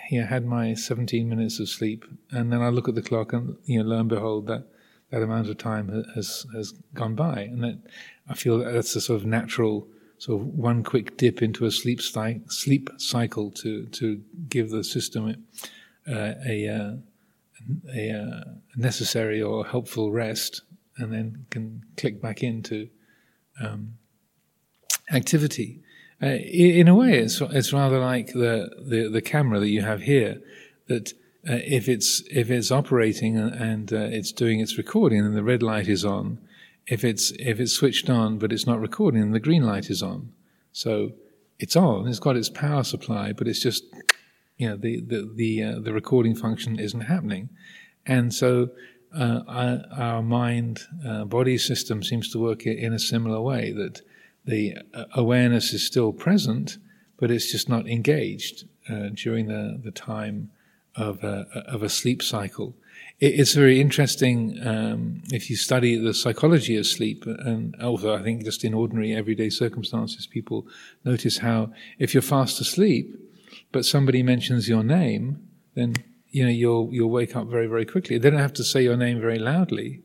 [0.09, 3.57] yeah, had my 17 minutes of sleep, and then I look at the clock, and
[3.65, 4.65] you know, lo and behold, that
[5.15, 7.79] that amount of time has has gone by, and that
[8.27, 11.71] I feel that that's a sort of natural sort of one quick dip into a
[11.71, 15.45] sleep sleep cycle to to give the system
[16.07, 16.91] uh, a, uh,
[17.95, 18.43] a, a uh,
[18.75, 20.63] necessary or helpful rest,
[20.97, 22.89] and then can click back into
[23.61, 23.93] um,
[25.13, 25.79] activity.
[26.21, 30.01] Uh, in a way, it's it's rather like the, the, the camera that you have
[30.01, 30.41] here.
[30.87, 31.13] That
[31.47, 35.61] uh, if it's if it's operating and, uh, it's doing its recording, and the red
[35.61, 36.39] light is on.
[36.87, 40.01] If it's if it's switched on but it's not recording, and the green light is
[40.01, 40.31] on.
[40.71, 41.11] So
[41.59, 42.07] it's on.
[42.07, 43.83] It's got its power supply, but it's just
[44.57, 47.49] you know the the the, uh, the recording function isn't happening,
[48.05, 48.69] and so.
[49.13, 54.01] Uh, our, our, mind uh, body system seems to work in a similar way that
[54.43, 56.77] the uh, awareness is still present,
[57.17, 58.65] but it's just not engaged
[59.13, 60.51] during the, the time
[60.95, 62.75] of a, of a sleep cycle.
[63.19, 68.43] it's very interesting um, if you study the psychology of sleep, and also I think
[68.43, 70.67] just in ordinary everyday circumstances, people
[71.03, 73.15] notice how if you're fast asleep,
[73.71, 75.95] but somebody mentions your name, then
[76.29, 78.17] you know you'll you'll wake up very very quickly.
[78.17, 80.01] They don't have to say your name very loudly,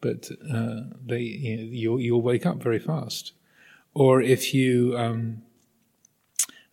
[0.00, 3.32] but uh, they you know, you'll, you'll wake up very fast
[3.94, 5.42] or if you um,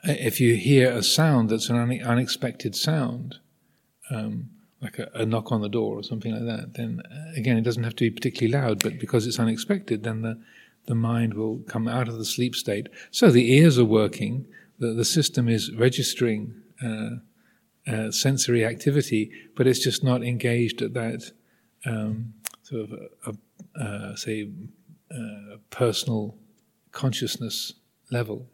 [0.03, 3.37] if you hear a sound that's an unexpected sound,
[4.11, 4.49] um,
[4.81, 7.61] like a, a, knock on the door or something like that, then uh, again it
[7.61, 10.39] doesn't have to be particularly loud, but because it's unexpected, then the
[10.87, 12.87] the mind will come out of the sleep state.
[13.11, 14.47] So the ears are working,
[14.79, 17.17] the the system is registering uh,
[17.87, 21.31] uh, sensory activity, but it's just not engaged at that
[21.85, 24.49] um, sort of a, a, uh, say
[25.13, 26.35] uh, personal
[26.91, 27.73] consciousness
[28.11, 28.47] level.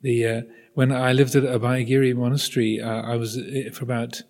[0.00, 0.42] The uh,
[0.74, 4.22] when I lived at Abhayagiri monastery, uh, I was uh, for about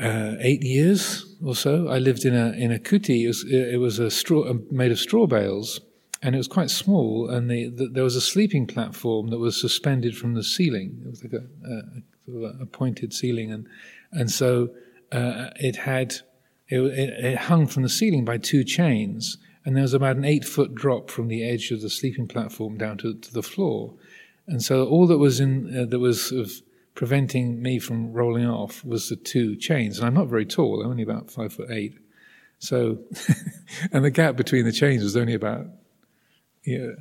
[0.00, 1.88] uh, eight years or so.
[1.88, 3.24] I lived in a in a kuti.
[3.24, 5.80] It was, it was a straw uh, made of straw bales,
[6.22, 7.28] and it was quite small.
[7.28, 11.02] And the, the, there was a sleeping platform that was suspended from the ceiling.
[11.04, 13.66] It was like a, a, a pointed ceiling, and
[14.12, 14.70] and so
[15.12, 16.14] uh, it had
[16.68, 20.24] it, it, it hung from the ceiling by two chains and there was about an
[20.24, 23.94] eight foot drop from the edge of the sleeping platform down to, to the floor.
[24.46, 26.52] And so all that was in uh, that was of
[26.96, 29.98] preventing me from rolling off was the two chains.
[29.98, 31.98] And I'm not very tall; I'm only about five foot eight.
[32.58, 32.98] So,
[33.92, 35.66] and the gap between the chains was only about
[36.64, 36.96] you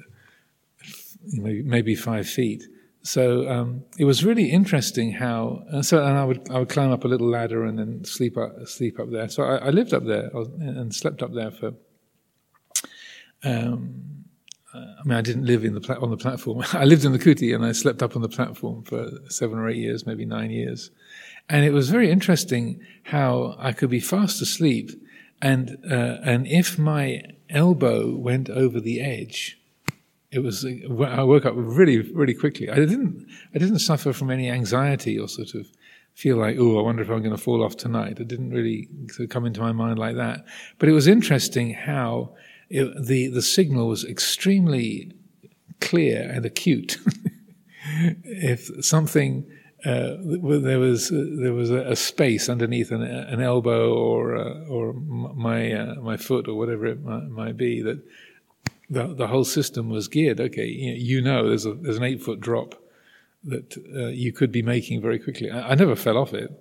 [1.24, 2.64] know, maybe five feet.
[3.02, 5.64] So um, it was really interesting how.
[5.72, 8.38] Uh, so, and I would I would climb up a little ladder and then sleep
[8.38, 9.30] up sleep up there.
[9.30, 10.30] So I, I lived up there
[10.60, 11.74] and slept up there for
[13.44, 14.14] um,
[14.76, 16.64] I mean, I didn't live in the pla- on the platform.
[16.74, 19.70] I lived in the kuti and I slept up on the platform for seven or
[19.70, 20.92] eight years, maybe nine years.
[21.50, 24.92] And it was very interesting how I could be fast asleep,
[25.42, 29.60] and uh, and if my elbow went over the edge,
[30.32, 32.70] it was I woke up really really quickly.
[32.70, 35.68] I didn't I didn't suffer from any anxiety or sort of
[36.16, 38.20] feel like oh I wonder if I'm going to fall off tonight.
[38.20, 38.90] It didn't really
[39.30, 40.46] come into my mind like that.
[40.80, 42.34] But it was interesting how
[42.69, 45.12] it, the, the signal was extremely
[45.82, 46.97] clear and acute.
[48.23, 49.45] if something
[49.86, 54.65] uh, there was uh, there was a, a, space underneath an, an elbow or uh,
[54.65, 58.01] or my uh, my foot or whatever it might, might, be that
[58.89, 60.39] the the whole system was geared.
[60.39, 62.82] Okay, you know, there's a there's an eight foot drop
[63.43, 65.51] that uh, you could be making very quickly.
[65.51, 66.51] I, I never fell off it,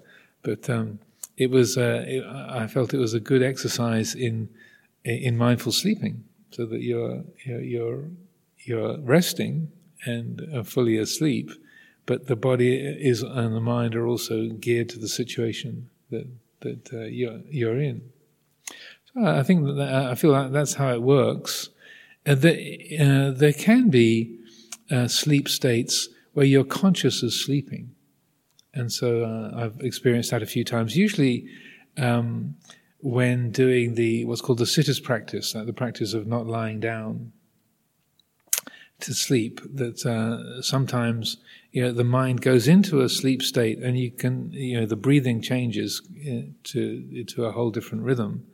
[0.43, 0.99] but um,
[1.39, 4.51] it was uh, it, I felt it was a good exercise in
[5.05, 8.09] in mindful sleeping, so that you're you're
[8.59, 9.71] you're resting
[10.07, 11.51] and fully asleep,
[12.07, 16.27] but the body is and the mind are also geared to the situation that
[16.61, 18.03] that uh, you're you're in.
[19.13, 21.71] So I think that I feel like that's how it works.
[22.27, 24.39] Uh, the, uh, there can be
[24.91, 27.95] uh, sleep states where you're conscious of sleeping,
[28.73, 30.97] and so uh, I've experienced that a few times.
[30.97, 31.47] Usually.
[31.97, 32.57] Um,
[33.05, 37.33] when doing the what's called the sitters practice, the practice of not lying down
[39.01, 41.37] to sleep, that uh, sometimes
[41.71, 44.97] you know the mind goes into a sleep state, and you can you know the
[44.97, 48.47] breathing changes uh, to to a whole different rhythm,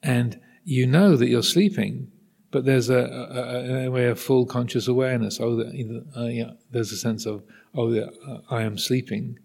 [0.00, 2.08] and you know that you're sleeping,
[2.52, 5.40] but there's a, a, a way of full conscious awareness.
[5.40, 7.42] Oh, the, uh, yeah, there's a sense of
[7.74, 8.10] oh, yeah,
[8.48, 9.40] I am sleeping.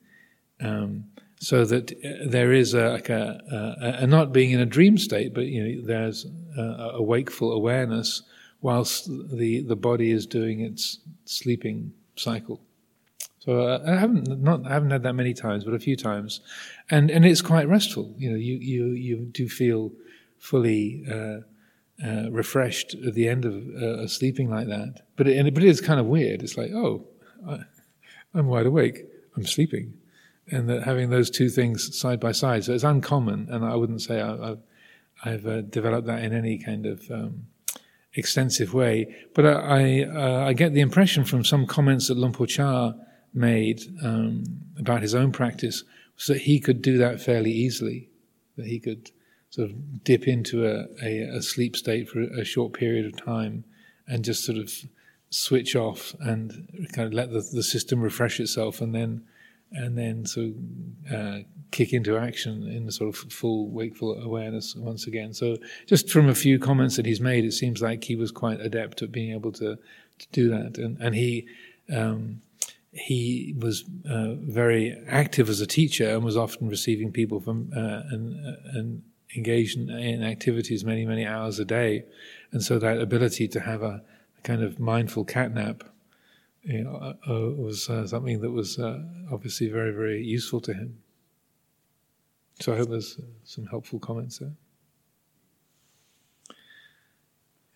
[0.61, 1.05] Um,
[1.43, 4.97] so that uh, there is a, like a, a, a, not being in a dream
[4.97, 6.25] state, but you know, there's
[6.57, 6.61] a,
[6.95, 8.21] a, wakeful awareness
[8.61, 12.61] whilst the, the body is doing its sleeping cycle.
[13.39, 16.39] So uh, I haven't not I haven't had that many times, but a few times,
[16.89, 18.13] and and it's quite restful.
[18.17, 19.91] You know, you you you do feel
[20.37, 21.39] fully uh,
[22.05, 25.01] uh, refreshed at the end of uh, sleeping like that.
[25.17, 26.41] But it, but it is kind of weird.
[26.41, 27.05] It's like, oh,
[27.45, 27.59] I,
[28.33, 29.05] I'm wide awake.
[29.35, 29.93] I'm sleeping,
[30.51, 32.65] and that having those two things side by side.
[32.65, 34.59] So it's uncommon, and I wouldn't say I, have
[35.23, 37.47] I've uh, developed that in any kind of um,
[38.13, 39.15] extensive way.
[39.33, 42.93] But I I, uh, I, get the impression from some comments that Luang Por Chah
[43.33, 44.43] made um,
[44.77, 45.83] about his own practice
[46.15, 48.09] was that he could do that fairly easily,
[48.57, 49.11] that he could
[49.49, 53.63] sort of dip into a, a, a sleep state for a short period of time
[54.07, 54.71] and just sort of
[55.29, 59.23] switch off and kind of let the, the system refresh itself and then
[59.73, 61.39] and then sort of uh,
[61.71, 65.33] kick into action in the sort of full wakeful awareness once again.
[65.33, 65.57] So
[65.87, 69.01] just from a few comments that he's made, it seems like he was quite adept
[69.01, 69.77] at being able to,
[70.19, 70.77] to do that.
[70.77, 71.47] And, and he,
[71.91, 72.41] um,
[72.93, 78.03] he was uh, very active as a teacher and was often receiving people from uh,
[78.11, 79.03] and, uh, and
[79.35, 82.03] engaged in, in, activities many many hours a day,
[82.51, 84.03] and so that ability to have a,
[84.37, 85.81] a kind of mindful catnap
[86.63, 88.99] you know, uh, uh was uh, something that was uh,
[89.31, 90.99] obviously very very useful to him.
[92.59, 94.53] So I hope there's some helpful comments there.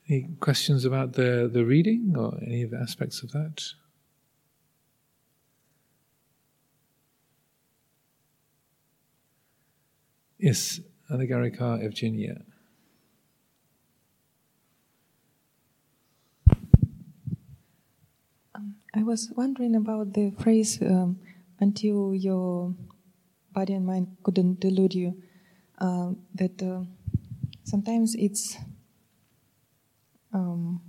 [0.09, 3.63] Any questions about the the reading or any of the aspects of that?
[10.37, 12.43] Yes, Anagarika Evgenia.
[18.95, 21.19] I was wondering about the phrase um,
[21.59, 22.73] until your
[23.51, 25.21] body and mind couldn't delude you.
[25.77, 26.81] Uh, that uh,
[27.63, 28.57] sometimes it's
[30.33, 30.81] um,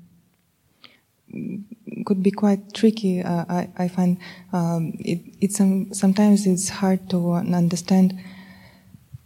[2.07, 3.21] could be quite tricky.
[3.23, 4.19] Uh, I, I, find
[4.53, 8.19] um, it, it's sometimes it's hard to understand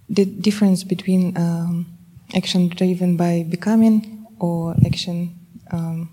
[0.09, 1.87] the difference between um,
[2.35, 5.39] action driven by becoming or action
[5.71, 6.11] um,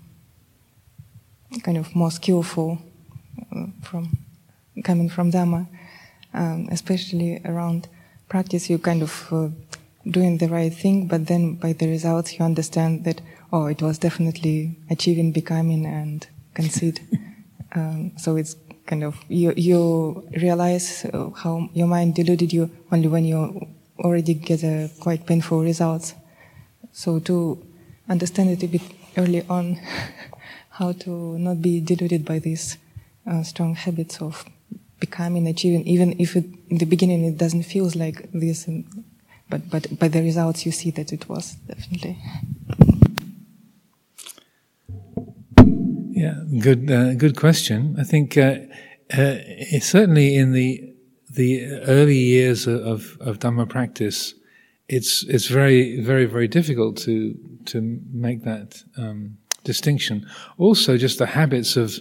[1.62, 2.78] kind of more skillful
[3.54, 4.18] uh, from
[4.84, 5.66] coming from Dhamma,
[6.32, 7.88] um, especially around
[8.28, 9.48] practice, you kind of uh,
[10.08, 13.20] doing the right thing, but then by the results you understand that
[13.52, 17.00] oh, it was definitely achieving becoming and conceit.
[17.72, 23.06] Um, so it's kind of you you realize uh, how your mind deluded you only
[23.06, 23.68] when you
[24.00, 26.14] already get a quite painful results.
[26.90, 27.64] So to
[28.08, 28.82] understand it a bit
[29.16, 29.78] early on,
[30.80, 32.78] how to not be deluded by these
[33.30, 34.46] uh, strong habits of
[34.98, 39.04] becoming, achieving, even if it, in the beginning it doesn't feel like this, and,
[39.50, 42.16] but but by the results you see that it was definitely.
[46.22, 47.96] Yeah, good uh, good question.
[47.98, 48.56] I think uh,
[49.12, 49.36] uh
[49.80, 50.94] certainly in the
[51.30, 51.50] the
[51.96, 54.34] early years of, of Dhamma practice,
[54.88, 57.34] it's it's very very very difficult to
[57.66, 60.26] to make that um, distinction.
[60.58, 61.98] Also, just the habits of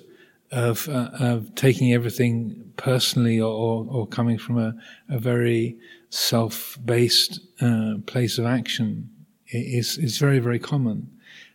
[0.52, 4.74] of, uh, of taking everything personally or, or coming from a,
[5.08, 5.78] a very
[6.10, 9.08] self based uh, place of action
[9.52, 11.08] is is very very common.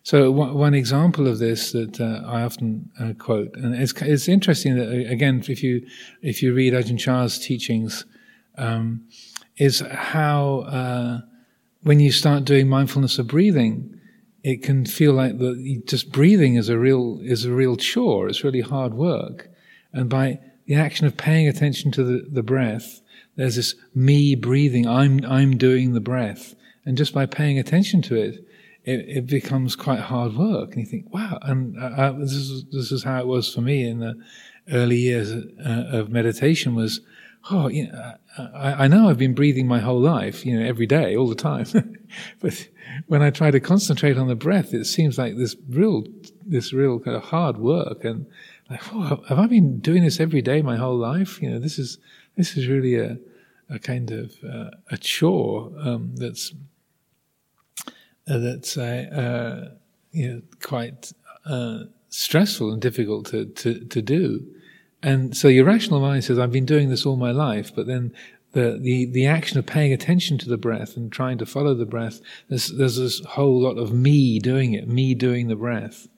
[0.04, 4.76] So one example of this that uh, I often uh, quote, and it's, it's interesting
[4.76, 5.86] that uh, again, if you
[6.20, 8.04] if you read Ajahn Chah's teachings,
[8.58, 9.08] um,
[9.56, 11.20] is how uh,
[11.84, 13.93] when you start doing mindfulness of breathing,
[14.44, 18.28] it can feel like the just breathing is a real is a real chore.
[18.28, 19.48] It's really hard work,
[19.92, 23.00] and by the action of paying attention to the, the breath,
[23.36, 24.86] there's this me breathing.
[24.86, 26.54] I'm I'm doing the breath,
[26.84, 28.46] and just by paying attention to it
[28.84, 30.72] it, it becomes quite hard work.
[30.72, 31.74] And you think, wow, and
[32.20, 34.14] this is this is how it was for me in the
[34.70, 36.74] early years uh, of meditation.
[36.74, 37.00] Was
[37.50, 40.86] oh, you know, I, I, know I've been breathing my whole life, you know, every
[40.86, 41.66] day, all the time,
[42.40, 42.68] but
[43.06, 46.04] when I try to concentrate on the breath, it seems like this real
[46.46, 48.26] this real kind of hard work and.
[48.70, 51.42] Like, oh, have I been doing this every day my whole life?
[51.42, 51.98] You know, this is
[52.34, 53.18] this is really a
[53.68, 56.54] a kind of uh, a chore um, that's
[58.26, 59.74] uh, that's uh,
[60.14, 61.12] you know, quite
[61.44, 64.46] uh, stressful and difficult to, to, to do.
[65.02, 68.14] And so your rational mind says, I've been doing this all my life, but then
[68.54, 71.86] the, the, the action of paying attention to the breath and trying to follow the
[71.86, 76.08] breath, there's, there's this whole lot of me doing it, me doing the breath.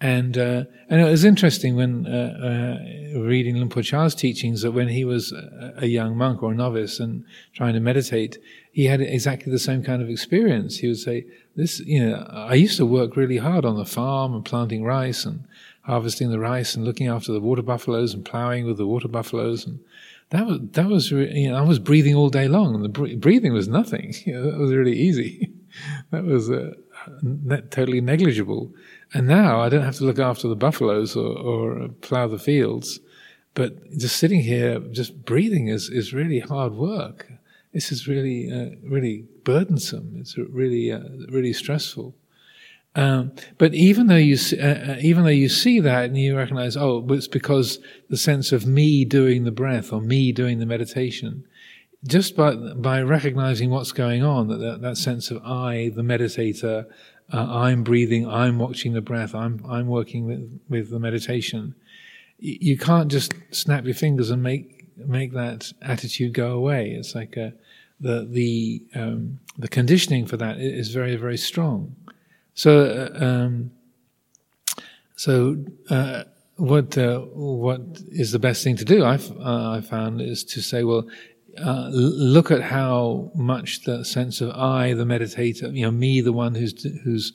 [0.00, 2.78] And, uh, and it was interesting when uh,
[3.16, 5.32] uh, reading Luang Por Chah's teachings that when he was
[5.76, 8.38] a young monk or a novice and trying to meditate,
[8.72, 10.78] he had exactly the same kind of experience.
[10.78, 14.34] He would say, "This, you know, I used to work really hard on the farm
[14.34, 15.44] and planting rice and
[15.82, 19.64] harvesting the rice and looking after the water buffaloes and plowing with the water buffaloes,
[19.66, 19.78] and
[20.32, 23.52] that was that was you know I was breathing all day long, and the breathing
[23.52, 24.14] was nothing.
[24.26, 25.52] You know, that was really easy.
[26.10, 26.72] that was uh,
[27.70, 28.72] totally negligible.
[29.14, 33.00] And now I don't have to look after the buffaloes or, or plow the fields,
[33.54, 37.30] but just sitting here, just breathing is, is really hard work.
[37.74, 40.14] This is really, uh, really burdensome.
[40.16, 42.14] It's really, uh, really stressful.
[42.94, 46.76] Um, but even though you uh, uh, even though you see that and you recognize,
[46.76, 47.78] oh, it's because
[48.10, 51.46] the sense of me doing the breath or me doing the meditation,
[52.06, 56.86] just by by recognizing what's going on, that that, sense of I, the meditator,
[57.32, 61.74] uh, I'm breathing, I'm watching the breath, I'm I'm working with with the meditation.
[62.38, 66.90] You can't just snap your fingers and make make that attitude go away.
[66.90, 67.54] It's like a,
[68.00, 71.96] the the um, the conditioning for that is very very strong.
[72.54, 73.70] So, uh, um,
[75.16, 76.24] so uh,
[76.56, 77.80] what uh, what
[78.10, 79.04] is the best thing to do?
[79.04, 81.08] I've uh, I found is to say, well,
[81.58, 86.32] uh, look at how much the sense of I, the meditator, you know, me, the
[86.32, 87.32] one who's who's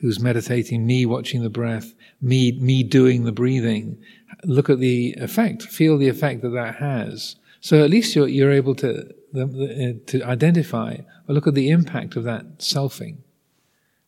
[0.00, 3.98] who's meditating, me watching the breath, me me doing the breathing.
[4.44, 7.36] Look at the effect, feel the effect that that has.
[7.60, 10.98] So at least you're you're able to to identify
[11.28, 13.18] or look at the impact of that selfing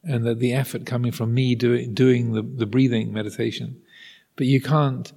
[0.09, 3.80] and the, the effort coming from me doing, the, the breathing meditation.
[4.36, 5.12] But you can't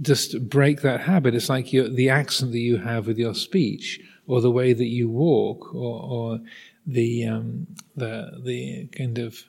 [0.00, 1.34] just break that habit.
[1.34, 5.08] It's like the accent that you have with your speech, or the way that you
[5.08, 6.40] walk, or, or
[6.86, 7.66] the, um,
[7.96, 9.44] the, the kind of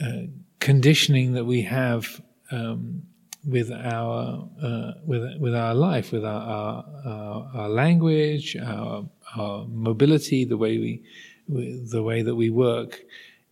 [0.00, 0.22] uh,
[0.60, 2.20] conditioning that we have
[2.50, 3.02] um,
[3.46, 9.64] with our uh, with with our life, with our our, our, our language, our, our
[9.66, 11.02] mobility, the way we
[11.48, 13.00] the way that we work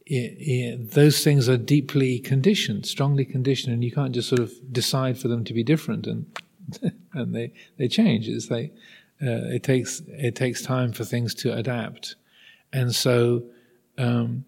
[0.07, 4.53] it, it, those things are deeply conditioned, strongly conditioned, and you can't just sort of
[4.73, 6.27] decide for them to be different, and
[7.13, 8.29] and they they change.
[8.29, 8.73] It's like
[9.21, 12.15] uh, it takes it takes time for things to adapt,
[12.73, 13.45] and so.
[13.99, 14.45] Um,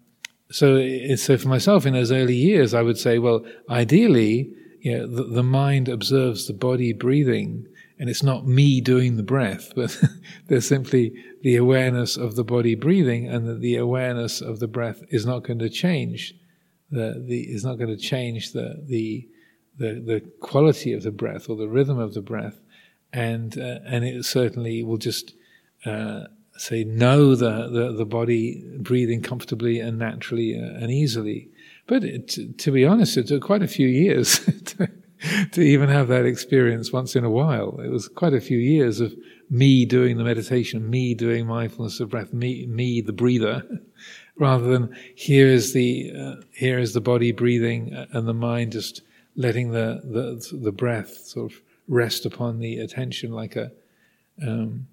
[0.51, 4.51] so, so for myself in those early years, I would say, well, ideally,
[4.81, 7.67] you know, the, the mind observes the body breathing,
[7.99, 9.95] and it's not me doing the breath, but
[10.47, 15.03] there's simply the awareness of the body breathing, and that the awareness of the breath
[15.09, 16.33] is not going to change.
[16.91, 19.27] The, the is not going to change the, the
[19.77, 22.59] the the quality of the breath or the rhythm of the breath,
[23.13, 25.33] and uh, and it certainly will just
[25.85, 26.25] uh,
[26.57, 31.49] say know the, the the body breathing comfortably and naturally uh, and easily.
[31.87, 34.89] But it, to be honest, it took quite a few years to,
[35.51, 37.79] to even have that experience once in a while.
[37.79, 39.15] It was quite a few years of
[39.49, 43.63] me doing the meditation, me doing mindfulness of breath, me, me the breather,
[44.37, 49.01] rather than here is the uh, here is the body breathing and the mind just
[49.35, 53.71] letting the the, the breath sort of rest upon the attention like a.
[54.45, 54.87] Um,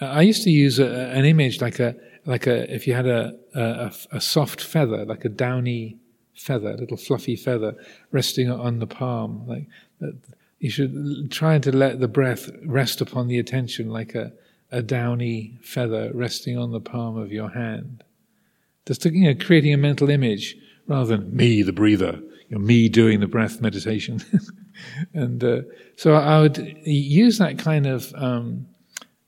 [0.00, 1.96] I used to use a, an image like a
[2.26, 5.98] like a if you had a, a, a soft feather like a downy
[6.34, 7.76] feather, a little fluffy feather
[8.10, 9.46] resting on the palm.
[9.46, 9.68] Like
[10.58, 14.32] you should try to let the breath rest upon the attention like a,
[14.70, 18.02] a downy feather resting on the palm of your hand.
[18.86, 22.88] Just you know, creating a mental image rather than me, the breather, you know, me
[22.88, 24.20] doing the breath meditation.
[25.14, 25.62] and uh,
[25.96, 28.66] so I would use that kind of um,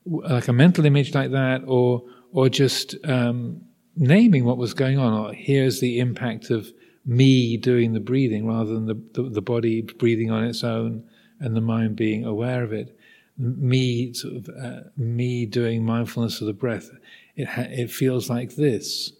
[0.05, 3.61] like a mental image like that, or or just um,
[3.95, 5.13] naming what was going on.
[5.13, 6.71] Or here's the impact of
[7.05, 11.01] me doing the breathing rather than the, the, the, body breathing on its own
[11.39, 12.97] and the mind being aware of it.
[13.37, 16.89] Me, sort of, uh, me doing mindfulness of the breath,
[17.35, 19.11] it, ha- it feels like this.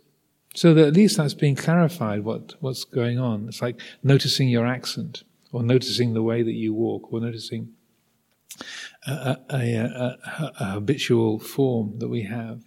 [0.55, 3.47] So that at least that's being clarified what, what's going on.
[3.47, 7.74] It's like noticing your accent, or noticing the way that you walk, or noticing
[9.05, 10.18] a, a, a,
[10.59, 12.63] a habitual form that we have.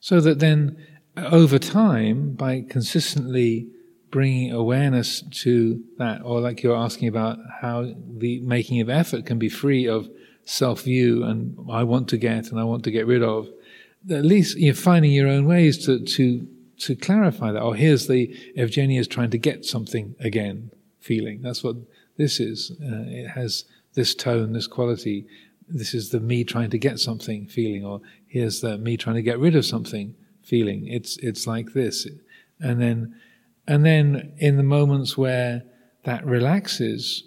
[0.00, 0.76] So that then,
[1.16, 3.68] over time, by consistently
[4.14, 9.40] bringing awareness to that, or like you're asking about how the making of effort can
[9.40, 10.08] be free of
[10.44, 13.48] self view and I want to get and I want to get rid of.
[14.08, 16.46] At least you're finding your own ways to, to,
[16.78, 17.60] to clarify that.
[17.60, 21.42] Oh, here's the Evgenia is trying to get something again feeling.
[21.42, 21.74] That's what
[22.16, 22.70] this is.
[22.80, 25.26] Uh, it has this tone, this quality.
[25.68, 29.22] This is the me trying to get something feeling, or here's the me trying to
[29.22, 30.86] get rid of something feeling.
[30.86, 32.06] It's, it's like this.
[32.60, 33.16] And then
[33.66, 35.62] and then in the moments where
[36.04, 37.24] that relaxes,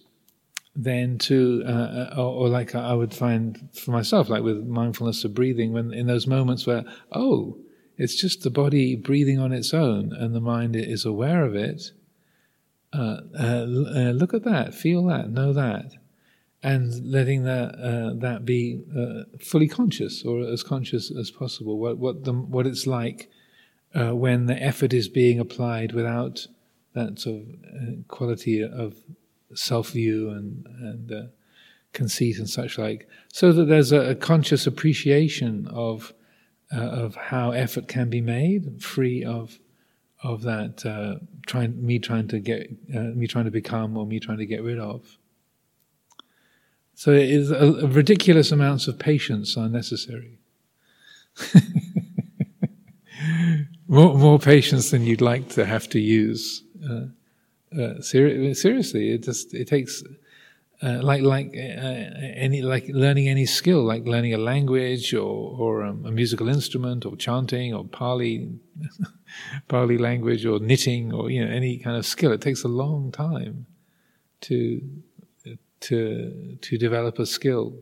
[0.75, 5.23] then to, uh, uh, or, or, like I would find for myself, like with mindfulness
[5.23, 7.57] of breathing, when in those moments where, oh,
[7.97, 11.91] it's just the body breathing on its own and the mind is aware of it,
[12.93, 15.93] uh, uh, uh look at that, feel that, know that.
[16.63, 18.81] And letting that uh, that be
[19.39, 21.77] fully conscious or as conscious as possible.
[21.77, 23.29] What what the, what it's like
[23.97, 26.47] uh, when the effort is being applied without
[26.93, 28.95] that sort of uh, quality of
[29.53, 31.23] self view and and uh,
[31.93, 36.13] conceit and such like, so that there's a, a conscious appreciation of
[36.75, 39.59] uh, of how effort can be made, free of
[40.23, 44.19] of that uh, trying me trying to get uh, me trying to become or me
[44.19, 45.17] trying to get rid of.
[46.93, 50.39] So it is a, a ridiculous amounts of patience are necessary.
[53.87, 56.63] more, more patience than you'd like to have to use.
[56.87, 57.05] Uh,
[57.79, 60.03] uh, ser- seriously, it just it takes
[60.81, 65.83] uh, like like uh, any like learning any skill, like learning a language or or
[65.83, 68.49] um, a musical instrument or chanting or Pali
[69.67, 72.31] Pali language or knitting or you know any kind of skill.
[72.31, 73.65] It takes a long time
[74.41, 74.81] to
[75.79, 77.73] to to develop a skill.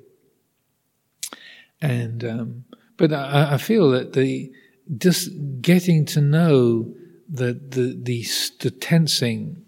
[1.81, 2.65] And um,
[2.97, 4.51] but I, I, feel that the
[4.97, 5.29] just
[5.61, 6.93] getting to know
[7.27, 8.25] the the the,
[8.59, 9.65] the tensing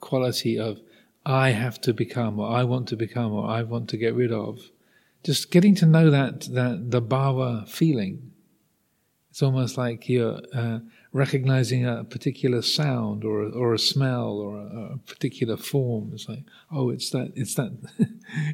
[0.00, 0.80] quality of
[1.24, 4.32] I have to become, or I want to become, or I want to get rid
[4.32, 4.70] of.
[5.22, 8.32] Just getting to know that that the bhava feeling.
[9.30, 14.58] It's almost like you're uh, recognizing a particular sound, or a, or a smell, or
[14.58, 16.10] a, a, particular form.
[16.12, 17.72] It's like, oh, it's that, it's that,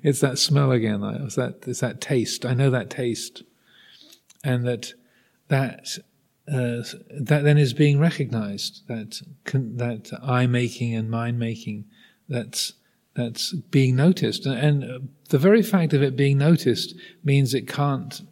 [0.04, 1.02] it's that smell again.
[1.02, 2.46] It's that, it's that taste.
[2.46, 3.42] I know that taste,
[4.44, 4.92] and that
[5.48, 5.98] that
[6.46, 6.82] uh,
[7.20, 8.86] that then is being recognized.
[8.88, 11.84] That that I making and mind making
[12.28, 12.74] that's
[13.14, 18.22] that's being noticed, and, the very fact of it being noticed means it can't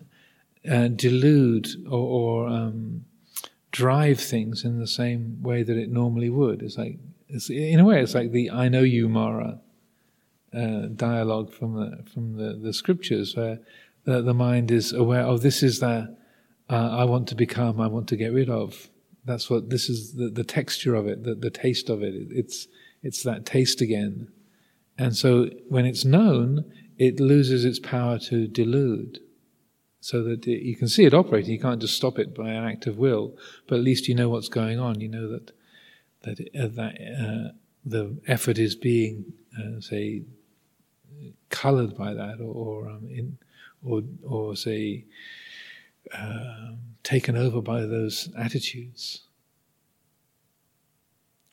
[0.71, 3.05] uh, delude or, or um,
[3.71, 6.63] drive things in the same way that it normally would.
[6.63, 6.99] It's like,
[7.29, 9.61] it's, in a way, it's like the "I know you, Mara"
[10.57, 13.59] uh, dialogue from the from the, the scriptures, where
[14.05, 16.17] the, the mind is aware of this is the
[16.69, 18.89] uh, I want to become, I want to get rid of.
[19.25, 22.15] That's what this is the, the texture of it, the, the taste of it.
[22.31, 22.69] It's
[23.03, 24.29] it's that taste again.
[24.99, 29.21] And so when it's known, it loses its power to delude.
[30.01, 32.65] So that it, you can see it operating, you can't just stop it by an
[32.65, 33.37] act of will,
[33.67, 35.01] but at least you know what's going on.
[35.01, 35.51] You know that
[36.23, 37.53] that uh, that uh,
[37.85, 40.23] the effort is being, uh, say,
[41.51, 43.39] coloured by that, or, or um, in,
[43.85, 45.05] or or say,
[46.13, 49.23] um, taken over by those attitudes.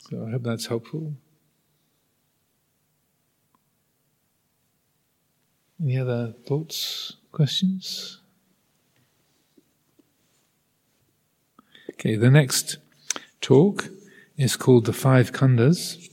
[0.09, 1.13] So I hope that's helpful.
[5.81, 8.19] Any other thoughts, questions?
[11.91, 12.77] Okay, the next
[13.41, 13.89] talk
[14.37, 16.09] is called The Five Khandhas.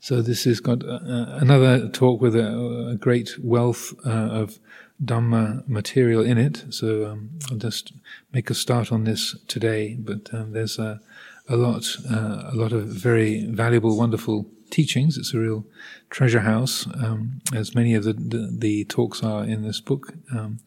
[0.00, 4.58] So this has got uh, uh, another talk with a, a great wealth uh, of
[5.02, 6.64] Dhamma material in it.
[6.70, 7.92] So um, I'll just
[8.32, 9.94] make a start on this today.
[9.98, 11.00] But um, there's a,
[11.48, 15.16] a lot, uh, a lot of very valuable, wonderful teachings.
[15.16, 15.64] It's a real
[16.10, 20.14] treasure house, um, as many of the, the, the, talks are in this book.
[20.32, 20.58] Um,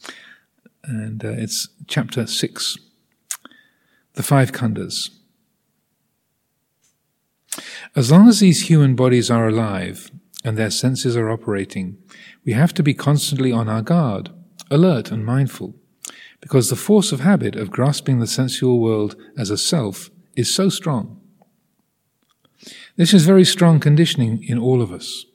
[0.84, 2.78] and uh, it's chapter six
[4.14, 5.10] The Five Khandhas.
[7.96, 10.12] As long as these human bodies are alive
[10.44, 11.98] and their senses are operating,
[12.48, 14.32] we have to be constantly on our guard,
[14.72, 15.76] alert and mindful,
[16.42, 20.70] because the force of habit of grasping the sensual world as a self is so
[20.70, 21.22] strong
[22.98, 25.26] this is very strong conditioning in all of us.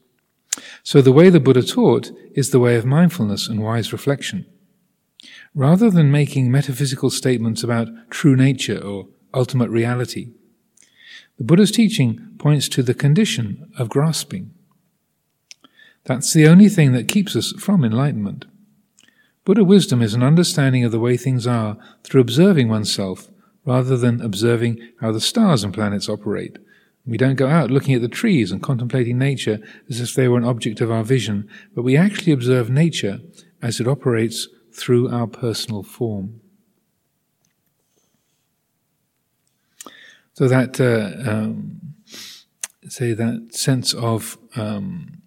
[0.82, 4.46] So the way the Buddha taught is the way of mindfulness and wise reflection.
[5.54, 10.32] Rather than making metaphysical statements about true nature or ultimate reality,
[11.38, 14.52] the Buddha's teaching points to the condition of grasping.
[16.05, 18.44] That's the only thing that keeps us from enlightenment.
[19.44, 23.28] Buddha wisdom is an understanding of the way things are through observing oneself
[23.64, 26.59] rather than observing how the stars and planets operate
[27.05, 30.38] we don't go out looking at the trees and contemplating nature as if they were
[30.38, 33.20] an object of our vision, but we actually observe nature
[33.61, 36.40] as it operates through our personal form.
[40.34, 41.94] So that, uh, um,
[42.88, 45.22] say, that sense of um,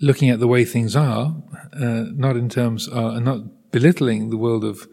[0.00, 1.34] looking at the way things are,
[1.74, 4.88] uh, not in terms, uh, not belittling the world of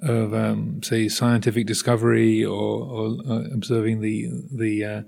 [0.00, 5.02] of um, say scientific discovery or, or uh, observing the the uh,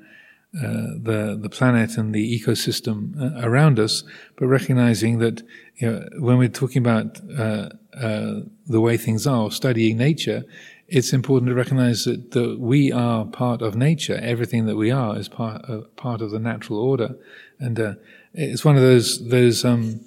[0.57, 4.05] uh, the the planet and the ecosystem uh, around us,
[4.37, 5.43] but recognizing that
[5.77, 10.45] you know, when we're talking about the way things are, studying nature,
[10.87, 14.19] it's important to recognize that, that we are part of nature.
[14.23, 15.63] Everything that we are is part
[15.97, 17.17] part of the natural order,
[17.59, 17.95] and uh,
[18.35, 19.65] it's one of those those.
[19.65, 20.01] Um,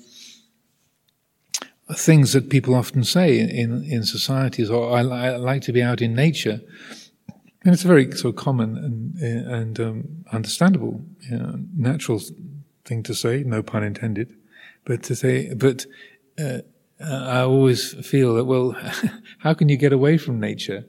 [1.96, 6.02] things that people often say in, in, societies, or I, I like to be out
[6.02, 6.60] in nature,
[7.64, 12.22] And it's a very sort of common and, and um, understandable, you know, natural
[12.86, 14.34] thing to say, no pun intended,
[14.86, 15.86] but to say, but
[16.40, 16.60] uh,
[17.00, 18.76] I always feel that, well,
[19.40, 20.86] how can you get away from nature?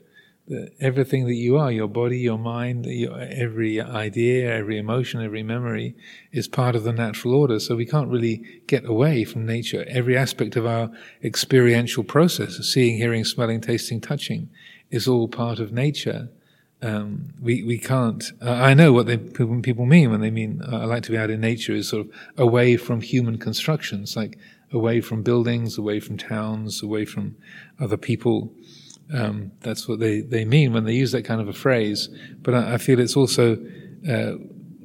[0.79, 5.95] Everything that you are, your body, your mind, your, every idea, every emotion, every memory
[6.31, 7.59] is part of the natural order.
[7.59, 9.85] So we can't really get away from nature.
[9.87, 10.89] Every aspect of our
[11.23, 14.49] experiential process, seeing, hearing, smelling, tasting, touching,
[14.89, 16.29] is all part of nature.
[16.81, 18.23] Um, we we can't.
[18.41, 21.17] Uh, I know what they, people mean when they mean uh, I like to be
[21.17, 24.37] out in nature is sort of away from human constructions, like
[24.71, 27.35] away from buildings, away from towns, away from
[27.79, 28.53] other people.
[29.13, 32.09] Um, that's what they, they mean when they use that kind of a phrase.
[32.41, 33.57] But I, I feel it's also
[34.07, 34.33] uh,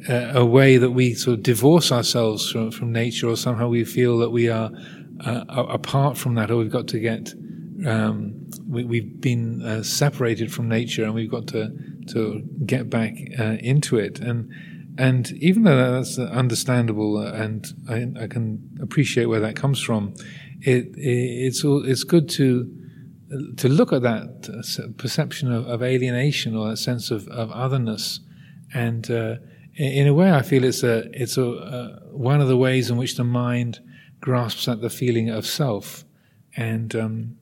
[0.08, 4.18] a way that we sort of divorce ourselves from, from nature, or somehow we feel
[4.18, 4.70] that we are
[5.24, 7.34] uh, apart from that, or we've got to get
[7.86, 11.76] um, we, have been uh, separated from nature, and we've got to
[12.08, 14.20] to get back uh, into it.
[14.20, 14.50] And
[14.96, 20.14] and even though that's understandable, uh, and I, I, can appreciate where that comes from,
[20.60, 22.70] it, it it's it's good to
[23.56, 28.20] to look at that uh, perception of, of, alienation or that sense of, of otherness,
[28.72, 29.36] and uh,
[29.76, 32.96] in a way, I feel it's a it's a uh, one of the ways in
[32.96, 33.80] which the mind
[34.20, 36.04] grasps at the feeling of self,
[36.56, 37.36] and um,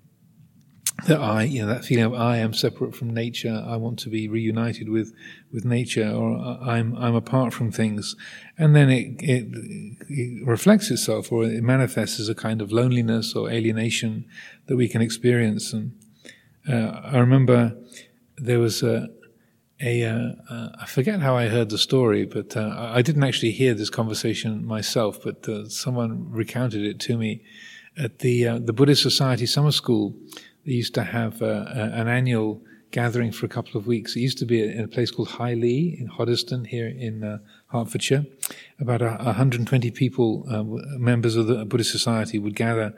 [1.06, 3.64] that I, you know, that feeling of I am separate from nature.
[3.66, 5.12] I want to be reunited with,
[5.52, 8.14] with nature, or I'm I'm apart from things,
[8.56, 9.48] and then it, it,
[10.08, 14.26] it reflects itself, or it manifests as a kind of loneliness or alienation
[14.66, 15.72] that we can experience.
[15.72, 15.92] And
[16.68, 17.76] uh, I remember
[18.36, 19.08] there was a,
[19.80, 23.52] a uh, uh, I forget how I heard the story, but uh, I didn't actually
[23.52, 27.42] hear this conversation myself, but uh, someone recounted it to me
[27.96, 30.14] at the uh, the Buddhist Society Summer School
[30.64, 34.14] they used to have uh, an annual gathering for a couple of weeks.
[34.14, 37.38] It used to be in a place called High Leigh in Hoddesdon here in uh,
[37.68, 38.26] Hertfordshire.
[38.78, 40.62] About 120 people, uh,
[40.98, 42.94] members of the Buddhist Society, would gather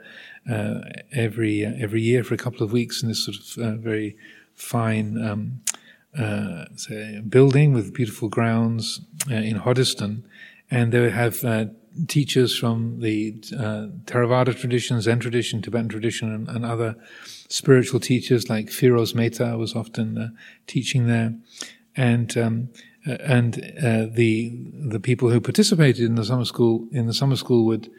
[0.49, 3.75] uh, every uh, every year for a couple of weeks in this sort of uh,
[3.77, 4.15] very
[4.53, 5.61] fine um,
[7.27, 10.23] building with beautiful grounds in Hoddesdon,
[10.69, 11.41] and they would have
[12.07, 16.95] teachers from the uh, Theravada tradition, Zen tradition, Tibetan tradition, and, and, other
[17.47, 20.27] spiritual teachers like Phiroz Mehta was often uh,
[20.67, 21.35] teaching there,
[21.95, 22.69] and um,
[23.07, 24.51] uh, and uh, the
[24.89, 27.89] the people who participated in the summer school in the summer school would.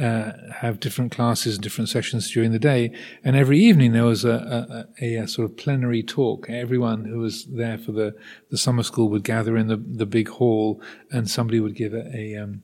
[0.00, 0.30] Uh,
[0.60, 2.94] have different classes, and different sessions during the day,
[3.24, 6.48] and every evening there was a, a, a, sort of plenary talk.
[6.48, 8.14] Everyone who was there for the,
[8.50, 10.80] the summer school would gather in the, the big hall,
[11.10, 12.62] and somebody would give a, a um,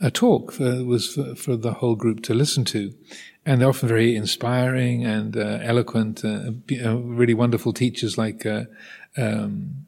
[0.00, 2.94] a talk for, was for, for, the whole group to listen to.
[3.44, 6.50] And they're often very inspiring and uh, eloquent, uh,
[6.84, 8.64] uh really wonderful teachers like uh,
[9.16, 9.86] um,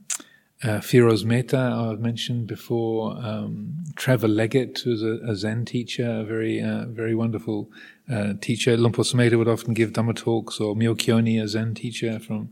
[0.62, 6.24] uh, Phiroz Mehta, I've mentioned before, um, Trevor Leggett, who's a, a, Zen teacher, a
[6.24, 7.70] very, uh, very wonderful
[8.40, 8.76] teacher.
[8.76, 12.50] Luang Por would often give Dhamma talks, or Myokyo-ni, a Zen teacher from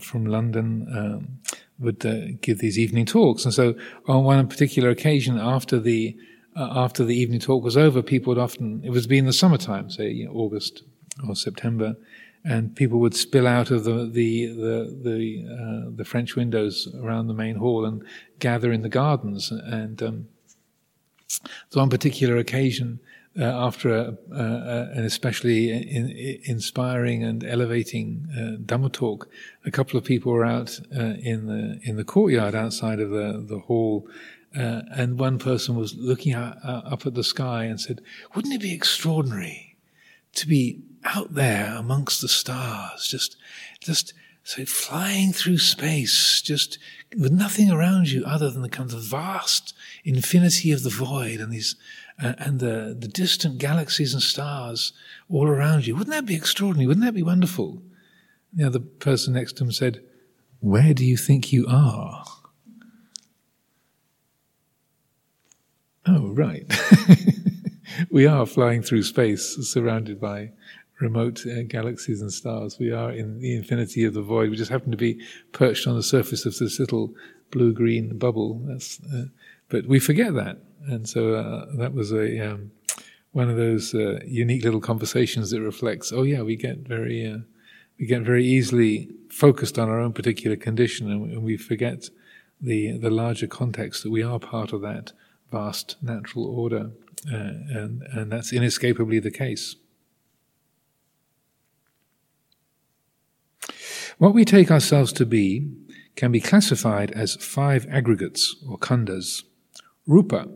[0.00, 0.86] from London.
[0.92, 1.38] Um,
[1.78, 3.44] would uh, give these evening talks.
[3.44, 3.74] And so,
[4.06, 6.16] on one particular occasion, after the
[6.56, 9.90] uh, after the evening talk was over, people would often it was being the summertime,
[9.90, 10.82] say you know, August
[11.28, 11.96] or September,
[12.44, 17.26] and people would spill out of the the the the, uh, the, French windows around
[17.26, 18.04] the main hall and
[18.38, 19.50] gather in the gardens.
[19.50, 20.28] And um,
[21.70, 23.00] so, on particular occasion,
[23.38, 29.28] uh, after a, uh, an especially in, in inspiring and elevating uh, Dhamma talk,
[29.64, 33.44] a couple of people were out uh, in the in the courtyard outside of the
[33.46, 34.08] the hall,
[34.56, 38.00] uh, and one person was looking out, up at the sky and said,
[38.34, 39.76] "Wouldn't it be extraordinary
[40.34, 43.36] to be out there amongst the stars, just
[43.80, 44.14] just."
[44.46, 46.78] So flying through space, just
[47.16, 49.72] with nothing around you other than the kind of vast
[50.04, 51.76] infinity of the void and these
[52.22, 54.92] uh, and the, the distant galaxies and stars
[55.30, 55.94] all around you.
[55.94, 56.86] Wouldn't that be extraordinary?
[56.86, 57.82] Wouldn't that be wonderful?
[58.54, 60.02] The other person next to him said,
[60.60, 62.24] Where do you think you are?
[66.06, 66.70] Oh, right.
[68.10, 70.50] we are flying through space, surrounded by
[71.00, 72.78] remote uh, galaxies and stars.
[72.78, 74.50] We are in the infinity of the void.
[74.50, 75.20] We just happen to be
[75.52, 77.14] perched on the surface of this little
[77.50, 78.60] blue-green bubble.
[78.66, 79.26] That's, uh,
[79.68, 82.70] but we forget that and so uh, that was a um,
[83.32, 86.12] one of those uh, unique little conversations that reflects.
[86.12, 87.38] Oh yeah, we get very uh,
[87.98, 92.08] we get very easily focused on our own particular condition, and we forget
[92.60, 95.12] the the larger context that we are part of that
[95.50, 96.90] vast natural order,
[97.32, 99.76] uh, and and that's inescapably the case.
[104.18, 105.68] What we take ourselves to be
[106.14, 109.42] can be classified as five aggregates or khandas.
[110.06, 110.48] Rupa,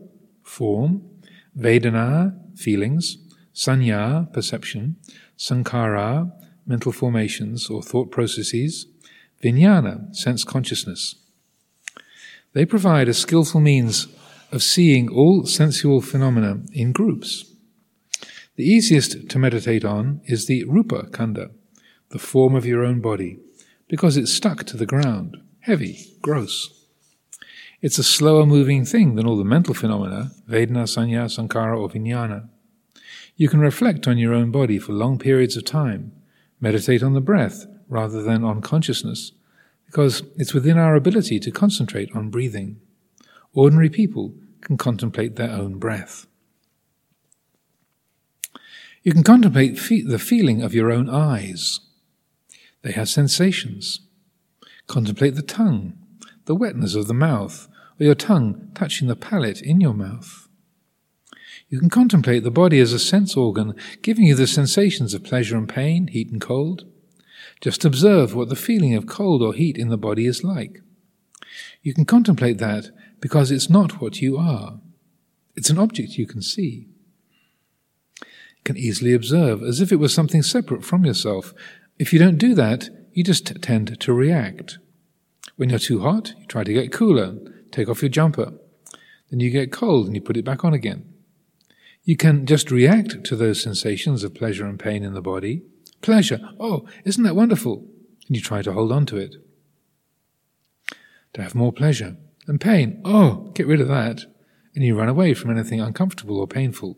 [0.43, 1.01] form,
[1.57, 3.17] Vedana, feelings,
[3.53, 4.95] Sanya, perception,
[5.37, 6.31] Sankhara,
[6.69, 8.85] mental formations or thought processes,
[9.43, 11.15] Vijnana, sense consciousness.
[12.53, 14.07] They provide a skillful means
[14.51, 17.45] of seeing all sensual phenomena in groups.
[18.55, 21.51] The easiest to meditate on is the Rupa khandha,
[22.09, 23.39] the form of your own body,
[23.87, 26.85] because it's stuck to the ground, heavy, gross.
[27.81, 32.49] It's a slower moving thing than all the mental phenomena, Vedana, Sanya, Sankhara, or Vijnana.
[33.37, 36.11] You can reflect on your own body for long periods of time,
[36.59, 39.31] meditate on the breath rather than on consciousness,
[39.85, 42.79] because it's within our ability to concentrate on breathing.
[43.53, 46.27] Ordinary people can contemplate their own breath.
[49.01, 51.79] You can contemplate fe- the feeling of your own eyes.
[52.81, 54.01] They have sensations.
[54.87, 55.93] Contemplate the tongue,
[56.45, 57.67] the wetness of the mouth,
[57.99, 60.48] or your tongue touching the palate in your mouth.
[61.69, 65.55] You can contemplate the body as a sense organ, giving you the sensations of pleasure
[65.55, 66.85] and pain, heat and cold.
[67.61, 70.81] Just observe what the feeling of cold or heat in the body is like.
[71.83, 72.89] You can contemplate that
[73.19, 74.79] because it's not what you are.
[75.55, 76.87] It's an object you can see.
[78.21, 81.53] You can easily observe as if it was something separate from yourself.
[81.99, 84.79] If you don't do that, you just tend to react.
[85.55, 87.35] When you're too hot, you try to get cooler,
[87.71, 88.53] take off your jumper.
[89.29, 91.05] Then you get cold and you put it back on again.
[92.09, 95.61] You can just react to those sensations of pleasure and pain in the body.
[96.01, 97.85] Pleasure, oh, isn't that wonderful?
[98.25, 99.35] And you try to hold on to it.
[101.35, 102.17] To have more pleasure.
[102.47, 104.21] And pain, oh, get rid of that.
[104.73, 106.97] And you run away from anything uncomfortable or painful.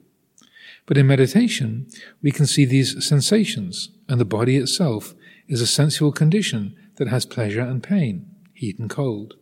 [0.86, 1.88] But in meditation,
[2.22, 5.14] we can see these sensations, and the body itself
[5.45, 9.34] is a sensual condition that has pleasure and pain, heat and cold.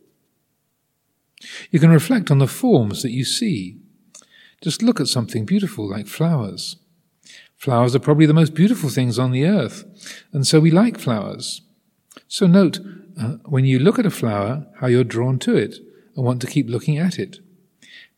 [1.70, 3.78] You can reflect on the forms that you see.
[4.60, 6.76] Just look at something beautiful like flowers.
[7.56, 9.84] Flowers are probably the most beautiful things on the earth,
[10.32, 11.62] and so we like flowers.
[12.28, 12.78] So note,
[13.20, 15.76] uh, when you look at a flower, how you're drawn to it
[16.16, 17.38] and want to keep looking at it,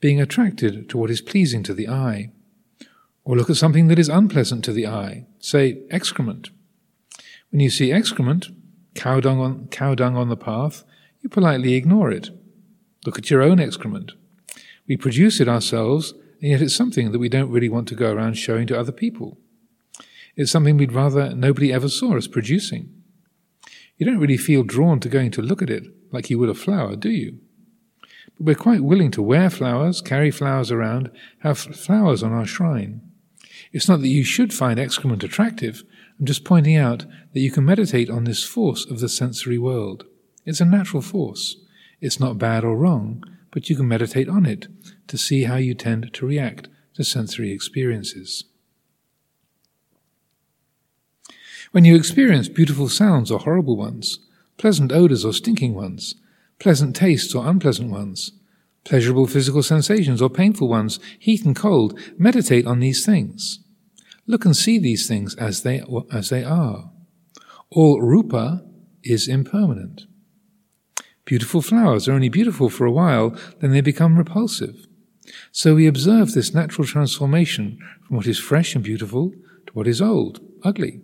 [0.01, 2.30] being attracted to what is pleasing to the eye.
[3.24, 6.51] Or look at something that is unpleasant to the eye, say excrement.
[7.51, 8.49] When you see excrement,
[8.95, 10.84] cow dung on, cow dung on the path,
[11.20, 12.30] you politely ignore it.
[13.07, 14.12] Look at your own excrement.
[14.88, 18.12] We produce it ourselves, and yet it's something that we don't really want to go
[18.12, 19.38] around showing to other people.
[20.34, 22.93] It's something we'd rather nobody ever saw us producing.
[23.97, 26.55] You don't really feel drawn to going to look at it like you would a
[26.55, 27.38] flower, do you?
[28.36, 33.03] But we're quite willing to wear flowers, carry flowers around, have flowers on our shrine.
[33.72, 35.84] It's not that you should find excrement attractive.
[36.18, 40.07] I'm just pointing out that you can meditate on this force of the sensory world.
[40.45, 41.57] It's a natural force.
[42.01, 43.22] It's not bad or wrong,
[43.53, 44.67] but you can meditate on it
[45.07, 48.45] to see how you tend to react to sensory experiences.
[51.71, 54.19] When you experience beautiful sounds or horrible ones,
[54.59, 56.17] pleasant odors or stinking ones,
[56.59, 58.33] pleasant tastes or unpleasant ones,
[58.85, 63.61] pleasurable physical sensations or painful ones, heat and cold, meditate on these things.
[64.27, 65.83] Look and see these things as they,
[66.13, 66.91] as they are.
[67.71, 68.65] All rupa
[69.03, 70.03] is impermanent.
[71.25, 74.87] Beautiful flowers are only beautiful for a while, then they become repulsive.
[75.53, 79.33] So we observe this natural transformation from what is fresh and beautiful
[79.66, 81.01] to what is old, ugly.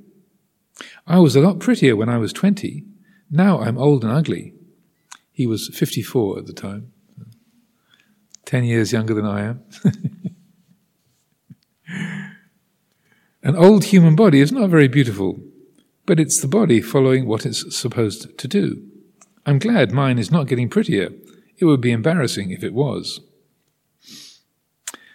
[1.07, 2.85] I was a lot prettier when I was 20.
[3.31, 4.55] Now I'm old and ugly.
[5.33, 6.93] He was 54 at the time,
[8.45, 9.63] 10 years younger than I am.
[13.43, 15.39] An old human body is not very beautiful,
[16.07, 18.88] but it's the body following what it's supposed to do.
[19.49, 21.09] I'm glad mine is not getting prettier.
[21.57, 23.21] It would be embarrassing if it was.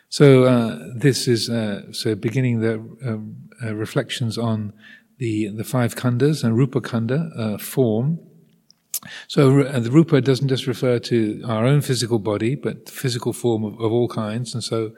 [0.10, 2.74] So uh, this is uh, so beginning the
[3.06, 4.74] uh, uh reflections on
[5.20, 8.20] the the five khandas and rupa khanda uh, form.
[9.28, 13.64] So uh, the rupa doesn't just refer to our own physical body, but physical form
[13.64, 14.94] of, of all kinds, and so.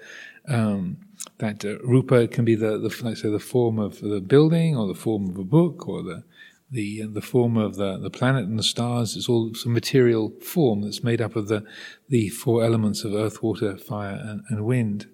[0.47, 0.97] Um,
[1.39, 4.93] that rupa can be the, the let's say the form of the building or the
[4.93, 6.23] form of a book or the
[6.71, 10.81] the the form of the, the planet and the stars It's all some material form
[10.81, 11.63] that's made up of the
[12.09, 15.07] the four elements of earth, water, fire, and, and wind,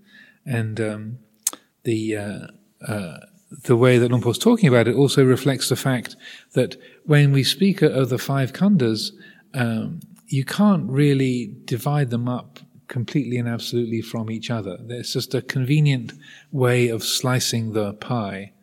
[0.46, 1.20] and um,
[1.84, 2.48] the uh,
[2.88, 3.18] uh,
[3.64, 6.16] the way that is talking about it also reflects the fact
[6.54, 9.12] that when we speak of the five khandas,
[9.54, 14.78] um, you can't really divide them up completely and absolutely from each other.
[14.88, 16.14] It's just a convenient
[16.52, 18.54] way of slicing the pie,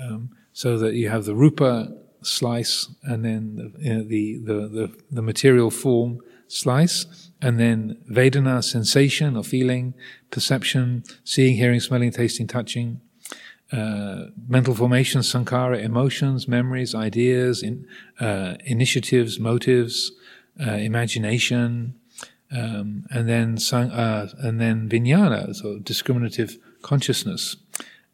[0.00, 1.92] um, so that you have the rupa
[2.26, 9.36] slice, and then know, the, the, the, the material form slice, and then Vedana, sensation
[9.36, 9.94] or feeling,
[10.30, 13.00] perception, seeing, hearing, smelling, tasting, touching,
[13.72, 17.86] uh, mental formations, sankhara, emotions, memories, ideas, in,
[18.20, 20.12] uh, initiatives, motives,
[20.64, 21.94] uh, imagination,
[22.52, 27.56] um, and then uh, and then vijnana, so discriminative consciousness,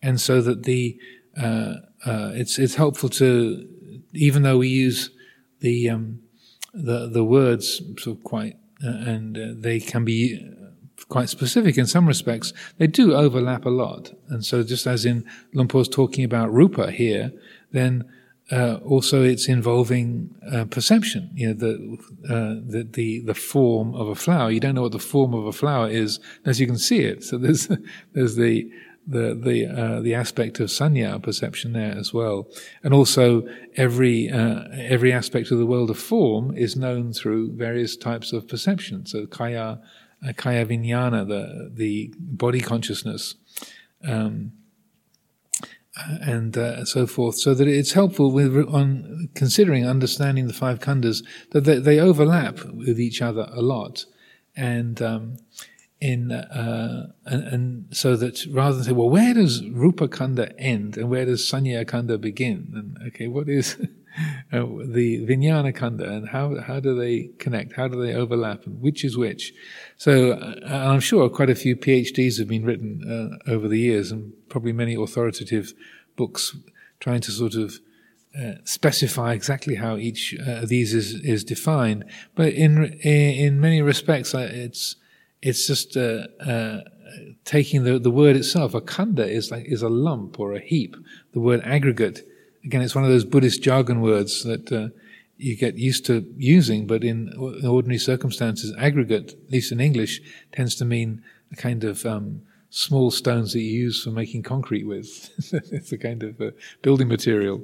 [0.00, 0.98] and so that the
[1.36, 1.74] uh,
[2.06, 3.68] uh, it's it's helpful to
[4.12, 5.10] even though we use
[5.60, 6.20] the um,
[6.74, 10.40] the the words sort of quite and they can be
[11.08, 14.12] quite specific in some respects, they do overlap a lot.
[14.28, 17.32] And so, just as in Luang Por's talking about rupa here,
[17.70, 18.10] then
[18.50, 21.30] uh, also it's involving uh, perception.
[21.34, 21.98] You know, the,
[22.28, 24.50] uh, the, the the form of a flower.
[24.50, 27.24] You don't know what the form of a flower is unless you can see it.
[27.24, 27.68] So there's
[28.12, 28.70] there's the
[29.06, 32.48] the the uh, the aspect of sanya perception there as well,
[32.84, 33.42] and also
[33.76, 38.46] every uh, every aspect of the world of form is known through various types of
[38.46, 39.06] perception.
[39.06, 39.80] So kaya
[40.36, 43.34] kaya vijnana, the the body consciousness,
[44.04, 44.52] um,
[46.20, 47.36] and uh, so forth.
[47.38, 52.64] So that it's helpful with on considering understanding the five khandhas that they, they overlap
[52.64, 54.06] with each other a lot,
[54.54, 55.38] and um,
[56.02, 60.96] in uh, and, and, so that rather than say, well, where does rupa Khandha end
[60.96, 62.72] and where does sanya Khandha begin?
[62.74, 63.76] And okay, what is
[64.52, 67.74] uh, the vijnana Khandha and how how do they connect?
[67.74, 68.66] How do they overlap?
[68.66, 69.54] And which is which?
[69.96, 74.10] So uh, I'm sure quite a few PhDs have been written uh, over the years,
[74.10, 75.72] and probably many authoritative
[76.16, 76.56] books
[76.98, 77.78] trying to sort of
[78.36, 82.04] uh, specify exactly how each uh, of these is is defined.
[82.34, 84.96] But in in many respects, uh, it's
[85.42, 85.96] it's just
[87.44, 88.74] taking the the word itself.
[88.74, 90.96] A khandha is like is a lump or a heap.
[91.32, 92.26] The word aggregate
[92.64, 94.88] again, it's one of those Buddhist jargon words that uh,
[95.36, 100.20] you get used to using, but in, in, ordinary circumstances, aggregate, at least in English,
[100.52, 104.84] tends to mean a kind of um, small stones that you use for making concrete
[104.84, 105.30] with.
[105.72, 106.50] it's a kind of uh,
[106.82, 107.62] building material,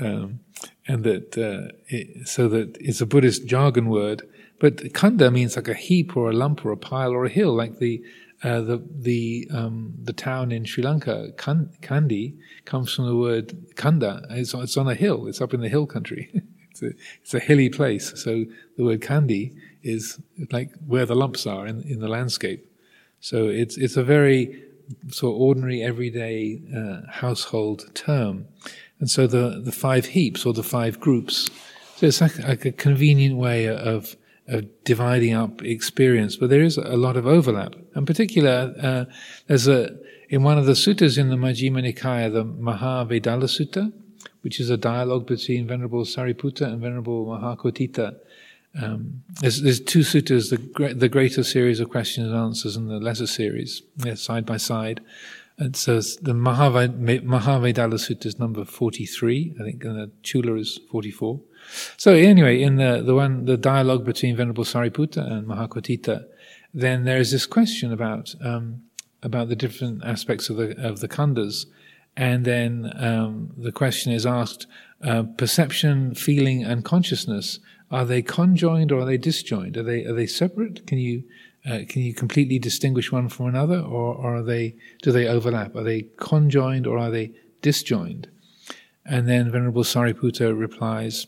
[0.00, 0.40] um,
[0.86, 4.22] and that uh, it, so that it's a Buddhist jargon word.
[4.58, 7.54] But khandha means like a heap or a lump or a pile or a hill,
[7.54, 8.02] like the
[8.42, 14.24] uh, the the um, the town in Sri Lanka, Kandy, comes from the word Kanda.
[14.30, 15.26] It's, it's on a hill.
[15.26, 16.30] It's up in the hill country.
[16.70, 16.90] it's, a,
[17.22, 18.12] it's a hilly place.
[18.22, 18.44] So
[18.76, 20.20] the word Kandy is
[20.52, 22.70] like where the lumps are in, in the landscape.
[23.20, 24.62] So it's it's a very
[25.08, 28.46] sort of ordinary, everyday uh, household term.
[29.00, 31.50] And so the the five heaps or the five groups.
[31.96, 34.16] So it's like, like a convenient way of
[34.48, 37.74] of dividing up experience, but there is a lot of overlap.
[37.94, 39.04] In particular, uh,
[39.46, 39.96] there's a
[40.28, 43.92] in one of the suttas in the Majjhima Nikaya, the Mahavedalla Sutta,
[44.40, 48.16] which is a dialogue between Venerable Sariputta and Venerable Mahakotthita.
[48.80, 52.98] Um, there's, there's, two suttas, the, the greater series of questions and answers and the
[52.98, 53.82] lesser series,
[54.16, 55.00] side by side.
[55.58, 61.40] And so the Mahavedalla Sutta is number 43, I think, and the Chula is 44.
[61.96, 66.24] So anyway, in the, the one, the dialogue between Venerable Sariputta and Mahakotthita,
[66.74, 68.82] then there is this question about, um,
[69.22, 71.66] about the different aspects of the, of the khandhas.
[72.16, 74.66] And then um, the question is asked,
[75.02, 77.58] uh, perception, feeling, and consciousness,
[77.90, 79.76] are they conjoined or are they disjoined?
[79.76, 80.86] Are they, are they separate?
[80.86, 81.24] Can you,
[81.66, 85.74] uh, can you completely distinguish one from another, or, or, are they do they overlap?
[85.76, 88.28] Are they conjoined or are they disjoined?
[89.04, 91.26] And then Venerable Sariputta replies,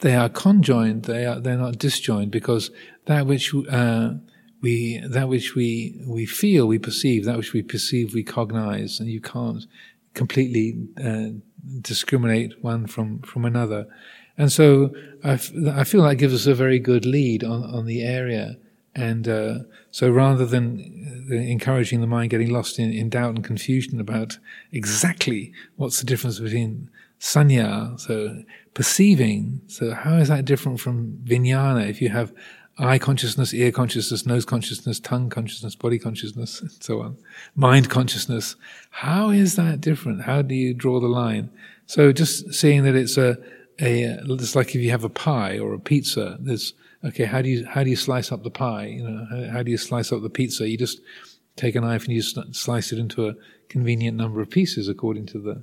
[0.00, 2.70] they are conjoined, they are they're not disjoined because
[3.06, 4.14] that which uh,
[4.60, 9.08] we that which we we feel, we perceive, that which we perceive, we cognize, and
[9.08, 9.66] you can't
[10.14, 11.28] completely uh,
[11.80, 13.86] discriminate one from from another.
[14.38, 17.86] And so I, f- I feel that gives us a very good lead on, on
[17.86, 18.56] the area.
[18.94, 19.58] And uh,
[19.90, 24.38] so rather than uh, encouraging the mind getting lost in, in doubt and confusion about
[24.70, 28.42] exactly what's the difference between sanya, so
[28.74, 29.60] perceiving.
[29.66, 31.88] So how is that different from vijnana?
[31.88, 32.32] If you have
[32.78, 37.16] eye consciousness, ear consciousness, nose consciousness, tongue consciousness, body consciousness, and so on,
[37.54, 38.56] mind consciousness,
[38.90, 40.22] how is that different?
[40.22, 41.50] How do you draw the line?
[41.86, 43.36] So just seeing that it's a,
[43.80, 47.48] a, it's like if you have a pie or a pizza, there's, okay, how do
[47.48, 48.86] you, how do you slice up the pie?
[48.86, 50.68] You know, how, how do you slice up the pizza?
[50.68, 51.00] You just
[51.56, 53.34] take a knife and you slice it into a
[53.68, 55.62] convenient number of pieces according to the,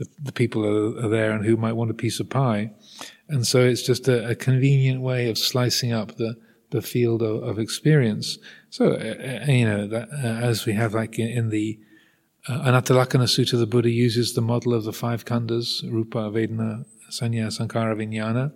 [0.00, 2.70] the, the people are, are, there and who might want a piece of pie.
[3.28, 6.36] And so it's just a, a convenient way of slicing up the,
[6.70, 8.38] the field of, of experience.
[8.70, 11.78] So, uh, uh you know, that, uh, as we have like in, in the
[12.48, 17.48] uh, Anattalakkhana Sutta, the Buddha uses the model of the five khandhas, Rupa, Vedana, Sanya
[17.48, 18.52] Sankhara Vijnana.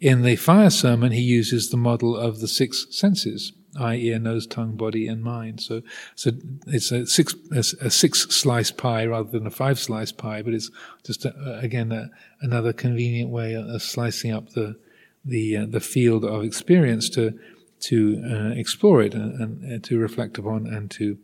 [0.00, 4.46] In the fire sermon, he uses the model of the six senses eye, ear, nose,
[4.46, 5.60] tongue, body, and mind.
[5.60, 5.82] So,
[6.14, 6.32] so
[6.66, 10.54] it's a six a, a six slice pie rather than a five slice pie, but
[10.54, 10.70] it's
[11.04, 12.10] just a, again a,
[12.40, 14.76] another convenient way of slicing up the
[15.24, 17.38] the uh, the field of experience to
[17.78, 21.18] to uh, explore it and, and, to reflect upon and to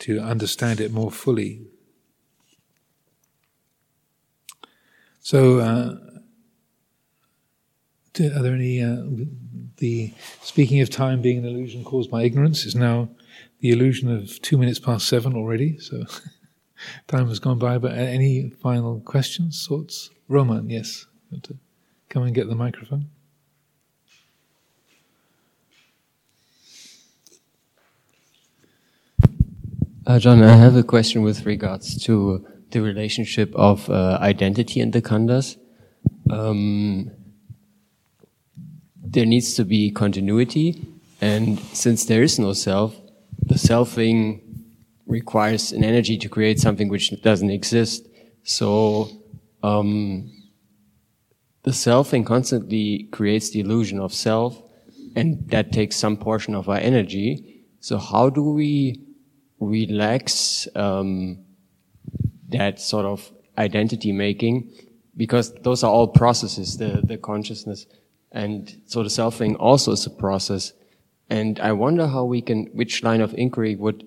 [0.00, 1.62] to understand it more fully.
[5.20, 5.96] So, uh,
[8.18, 8.82] are there any?
[8.82, 9.04] Uh,
[9.78, 13.08] the speaking of time being an illusion caused by ignorance is now
[13.60, 15.78] the illusion of two minutes past seven already.
[15.78, 16.04] So,
[17.06, 17.78] time has gone by.
[17.78, 20.10] But uh, any final questions, thoughts?
[20.28, 21.06] Roman, yes,
[22.08, 23.06] come and get the microphone.
[30.06, 34.92] Uh, John, I have a question with regards to the relationship of uh, identity and
[34.92, 35.56] the khandhas.
[36.28, 37.10] Um,
[39.14, 40.84] there needs to be continuity,
[41.20, 42.96] and since there is no self,
[43.46, 44.40] the selfing
[45.06, 48.06] requires an energy to create something which doesn't exist.
[48.42, 49.08] So
[49.62, 50.30] um,
[51.62, 54.60] the selfing constantly creates the illusion of self,
[55.14, 57.64] and that takes some portion of our energy.
[57.80, 59.00] So how do we
[59.60, 61.38] relax um,
[62.48, 64.72] that sort of identity making
[65.16, 67.86] because those are all processes the the consciousness
[68.34, 70.72] and so the selfing also is a process
[71.30, 74.06] and i wonder how we can which line of inquiry would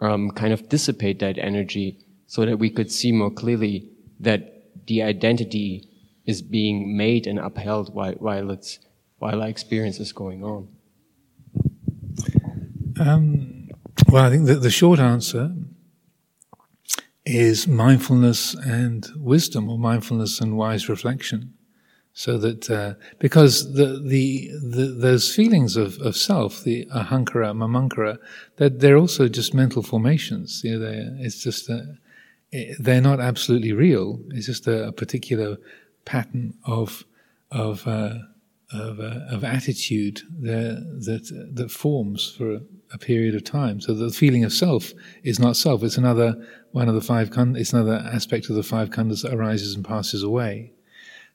[0.00, 3.88] um, kind of dissipate that energy so that we could see more clearly
[4.18, 5.88] that the identity
[6.24, 8.78] is being made and upheld while, while it's
[9.18, 10.68] while our experience is going on
[12.98, 13.62] um
[14.12, 15.54] well, I think that the short answer
[17.24, 21.54] is mindfulness and wisdom, or mindfulness and wise reflection.
[22.14, 28.18] So that uh, because the, the, the those feelings of, of self, the ahankara, mamankara,
[28.56, 30.60] that they're also just mental formations.
[30.62, 31.96] You know, it's just a,
[32.78, 34.20] they're not absolutely real.
[34.28, 35.56] It's just a, a particular
[36.04, 37.04] pattern of
[37.50, 38.14] of uh,
[38.72, 42.60] of, uh, of attitude that that forms for
[42.92, 43.80] a period of time.
[43.80, 44.92] So the feeling of self
[45.22, 45.82] is not self.
[45.82, 46.34] It's another
[46.72, 47.30] one of the five.
[47.56, 50.72] It's another aspect of the five khandhas that arises and passes away.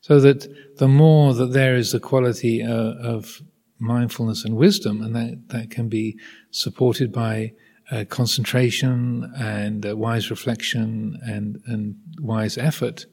[0.01, 3.41] So that the more that there is the quality uh, of
[3.79, 6.17] mindfulness and wisdom, and that that can be
[6.51, 7.53] supported by
[7.91, 13.05] uh, concentration and uh, wise reflection and and wise effort.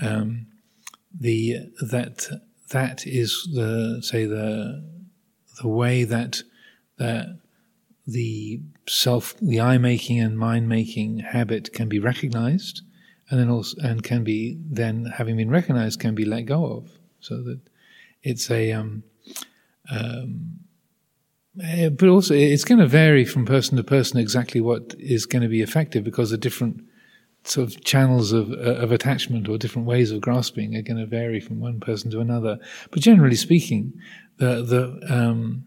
[0.00, 0.46] Um,
[1.18, 2.28] the that
[2.70, 4.84] that is the say the
[5.60, 6.42] the way that
[6.98, 7.38] that
[8.08, 12.80] the self, the I making and mind making habit can be recognized,
[13.30, 16.90] and then also and can be then having been recognized can be let go of,
[17.20, 17.60] so that
[18.22, 18.72] it's a.
[18.72, 19.02] Um,
[19.90, 20.60] um,
[21.62, 25.42] eh, but also, it's going to vary from person to person exactly what is going
[25.42, 26.82] to be effective because the different
[27.44, 31.06] sort of channels of, uh, of attachment or different ways of grasping are going to
[31.06, 32.58] vary from one person to another.
[32.90, 33.94] But generally speaking,
[34.38, 35.66] the the um,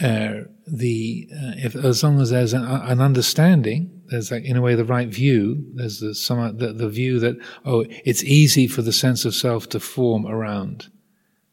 [0.00, 4.62] uh, the uh, if as long as there's an, an, understanding, there's like in a
[4.62, 5.64] way the right view.
[5.74, 9.68] There's the some the, the view that oh, it's easy for the sense of self
[9.70, 10.88] to form around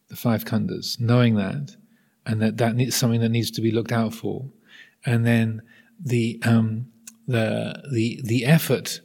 [0.10, 1.76] the five khandhas, knowing that,
[2.26, 4.46] and that that needs something that needs to be looked out for,
[5.06, 5.64] and then
[6.00, 6.88] the um,
[7.28, 9.02] the the the effort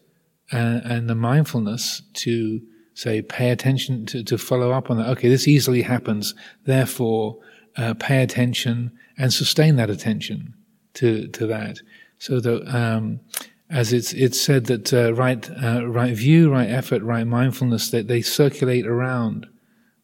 [0.51, 2.61] and, uh, and the mindfulness to
[2.93, 5.09] say pay attention to to follow up on that.
[5.09, 6.35] Okay, this easily happens,
[6.65, 7.39] therefore
[7.77, 10.53] uh, pay attention and sustain that attention
[10.95, 11.79] to to that,
[12.19, 13.21] so that um,
[13.69, 18.09] as it's it's said that uh, right uh, right view, right effort, right mindfulness that
[18.09, 19.47] they circulate around.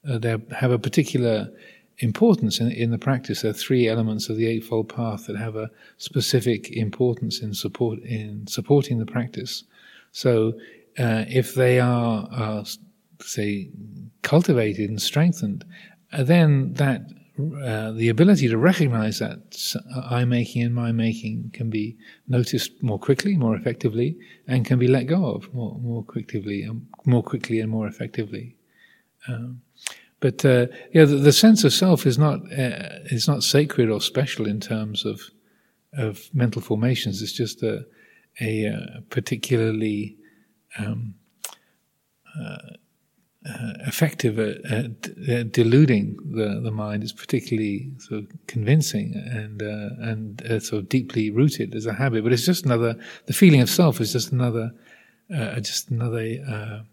[0.08, 1.48] Uh, they have a particular
[1.98, 3.42] importance in, in the practice.
[3.42, 8.00] There are three elements of the Eightfold Path that have a specific importance in support
[8.00, 9.64] in supporting the practice.
[10.10, 10.54] So,
[10.98, 12.64] uh, if they are, are,
[13.20, 13.70] say,
[14.22, 15.64] cultivated and strengthened,
[16.12, 17.02] uh, then that
[17.38, 19.74] uh, the ability to recognize that
[20.10, 21.96] I making and my making can be
[22.28, 26.86] noticed more quickly, more effectively, and can be let go of more, more quickly, um,
[27.06, 28.56] more quickly and more effectively.
[29.28, 29.62] Um,
[30.20, 34.00] but uh, yeah, the, the, sense of self is not uh, is not sacred or
[34.00, 35.22] special in terms of
[35.94, 37.22] of mental formations.
[37.22, 37.86] It's just a
[38.40, 40.16] a, a uh, particularly
[40.78, 41.14] um,
[42.38, 42.76] uh,
[43.48, 44.64] uh, effective at,
[45.28, 50.82] at, deluding the, the mind is particularly sort of convincing and uh, and uh, sort
[50.82, 52.22] of deeply rooted as a habit.
[52.22, 52.96] But it's just another.
[53.26, 54.72] The feeling of self is just another,
[55.34, 56.84] uh, just another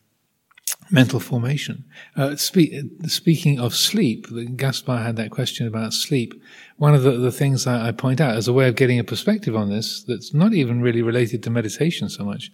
[0.92, 1.86] mental formation.
[2.16, 2.74] Uh, speak,
[3.08, 6.34] speaking of sleep, Gaspar had that question about sleep.
[6.78, 9.04] One of the, the things I, I, point out as a way of getting a
[9.04, 12.52] perspective on this that's not even really related to meditation so much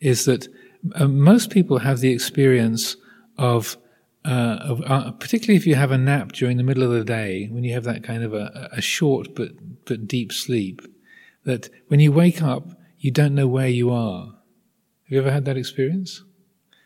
[0.00, 0.48] is that
[0.94, 2.96] uh, most people have the experience
[3.38, 3.78] of,
[4.24, 7.48] uh, of uh, particularly if you have a nap during the middle of the day,
[7.50, 9.52] when you have that kind of a, a short but,
[9.86, 10.82] but deep sleep,
[11.44, 12.68] that when you wake up,
[12.98, 14.26] you don't know where you are.
[15.04, 16.24] Have you ever had that experience?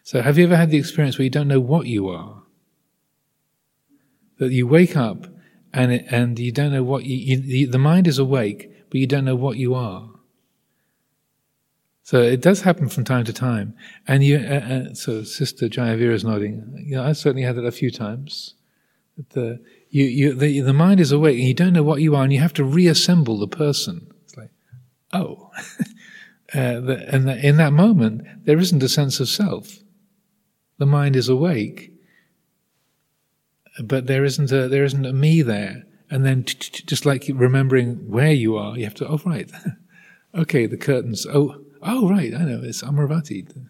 [0.04, 2.42] So, have you ever had the experience where you don't know what you are?
[4.38, 5.26] That you wake up
[5.72, 9.06] and it, and you don't know what you, you, the mind is awake, but you
[9.06, 10.11] don't know what you are.
[12.02, 13.74] So it does happen from time to time,
[14.08, 14.38] and you.
[14.38, 16.84] Uh, uh, so Sister Jayavira is nodding.
[16.84, 18.54] You know, I certainly had it a few times.
[19.30, 22.24] The you, you the, the mind is awake, and you don't know what you are,
[22.24, 24.08] and you have to reassemble the person.
[24.24, 24.50] It's like,
[25.12, 25.50] oh,
[26.54, 29.82] uh, the, and the, in that moment there isn't a sense of self
[30.82, 31.92] the mind is awake,
[33.84, 35.84] but there isn't a there isn't a me there.
[36.10, 39.06] And then just like remembering where you are, you have to.
[39.06, 39.48] Oh right,
[40.34, 41.24] okay, the curtains.
[41.24, 43.68] Oh oh right, I know it's Amaravati.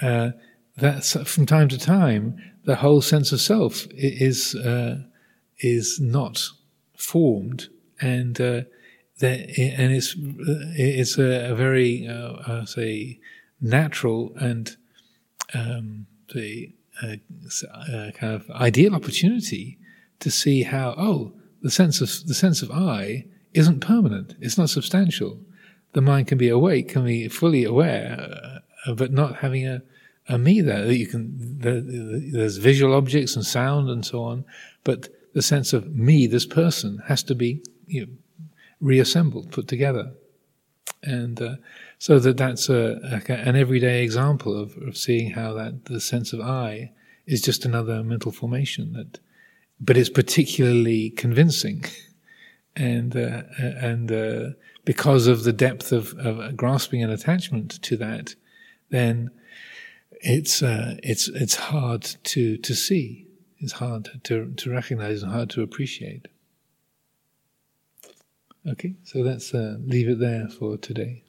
[0.00, 0.30] Uh,
[0.76, 4.98] that's from time to time the whole sense of self is uh,
[5.60, 6.48] is not
[6.96, 7.68] formed,
[8.00, 8.62] and uh,
[9.18, 13.20] that and it's it's a, a very uh, say
[13.60, 14.76] natural and
[15.52, 17.16] um, the uh,
[17.72, 19.78] uh, kind of ideal opportunity
[20.20, 21.32] to see how oh
[21.62, 24.34] the sense of the sense of I isn't permanent.
[24.40, 25.38] It's not substantial.
[25.94, 29.82] The mind can be awake, can be fully aware, uh, but not having a,
[30.28, 30.90] a me there.
[30.92, 34.44] You can the, the, there's visual objects and sound and so on,
[34.84, 38.12] but the sense of me, this person, has to be you know,
[38.80, 40.12] reassembled, put together,
[41.02, 41.56] and uh,
[41.98, 46.32] so that that's a, a, an everyday example of, of seeing how that the sense
[46.32, 46.92] of I
[47.26, 49.18] is just another mental formation that,
[49.80, 51.84] but it's particularly convincing,
[52.76, 54.50] and uh, and uh,
[54.84, 58.34] because of the depth of, of, grasping and attachment to that,
[58.90, 59.30] then
[60.20, 63.26] it's uh, it's it's hard to to see.
[63.58, 66.28] It's hard to to recognize and hard to appreciate.
[68.66, 71.23] Okay, so let's uh, leave it there for today.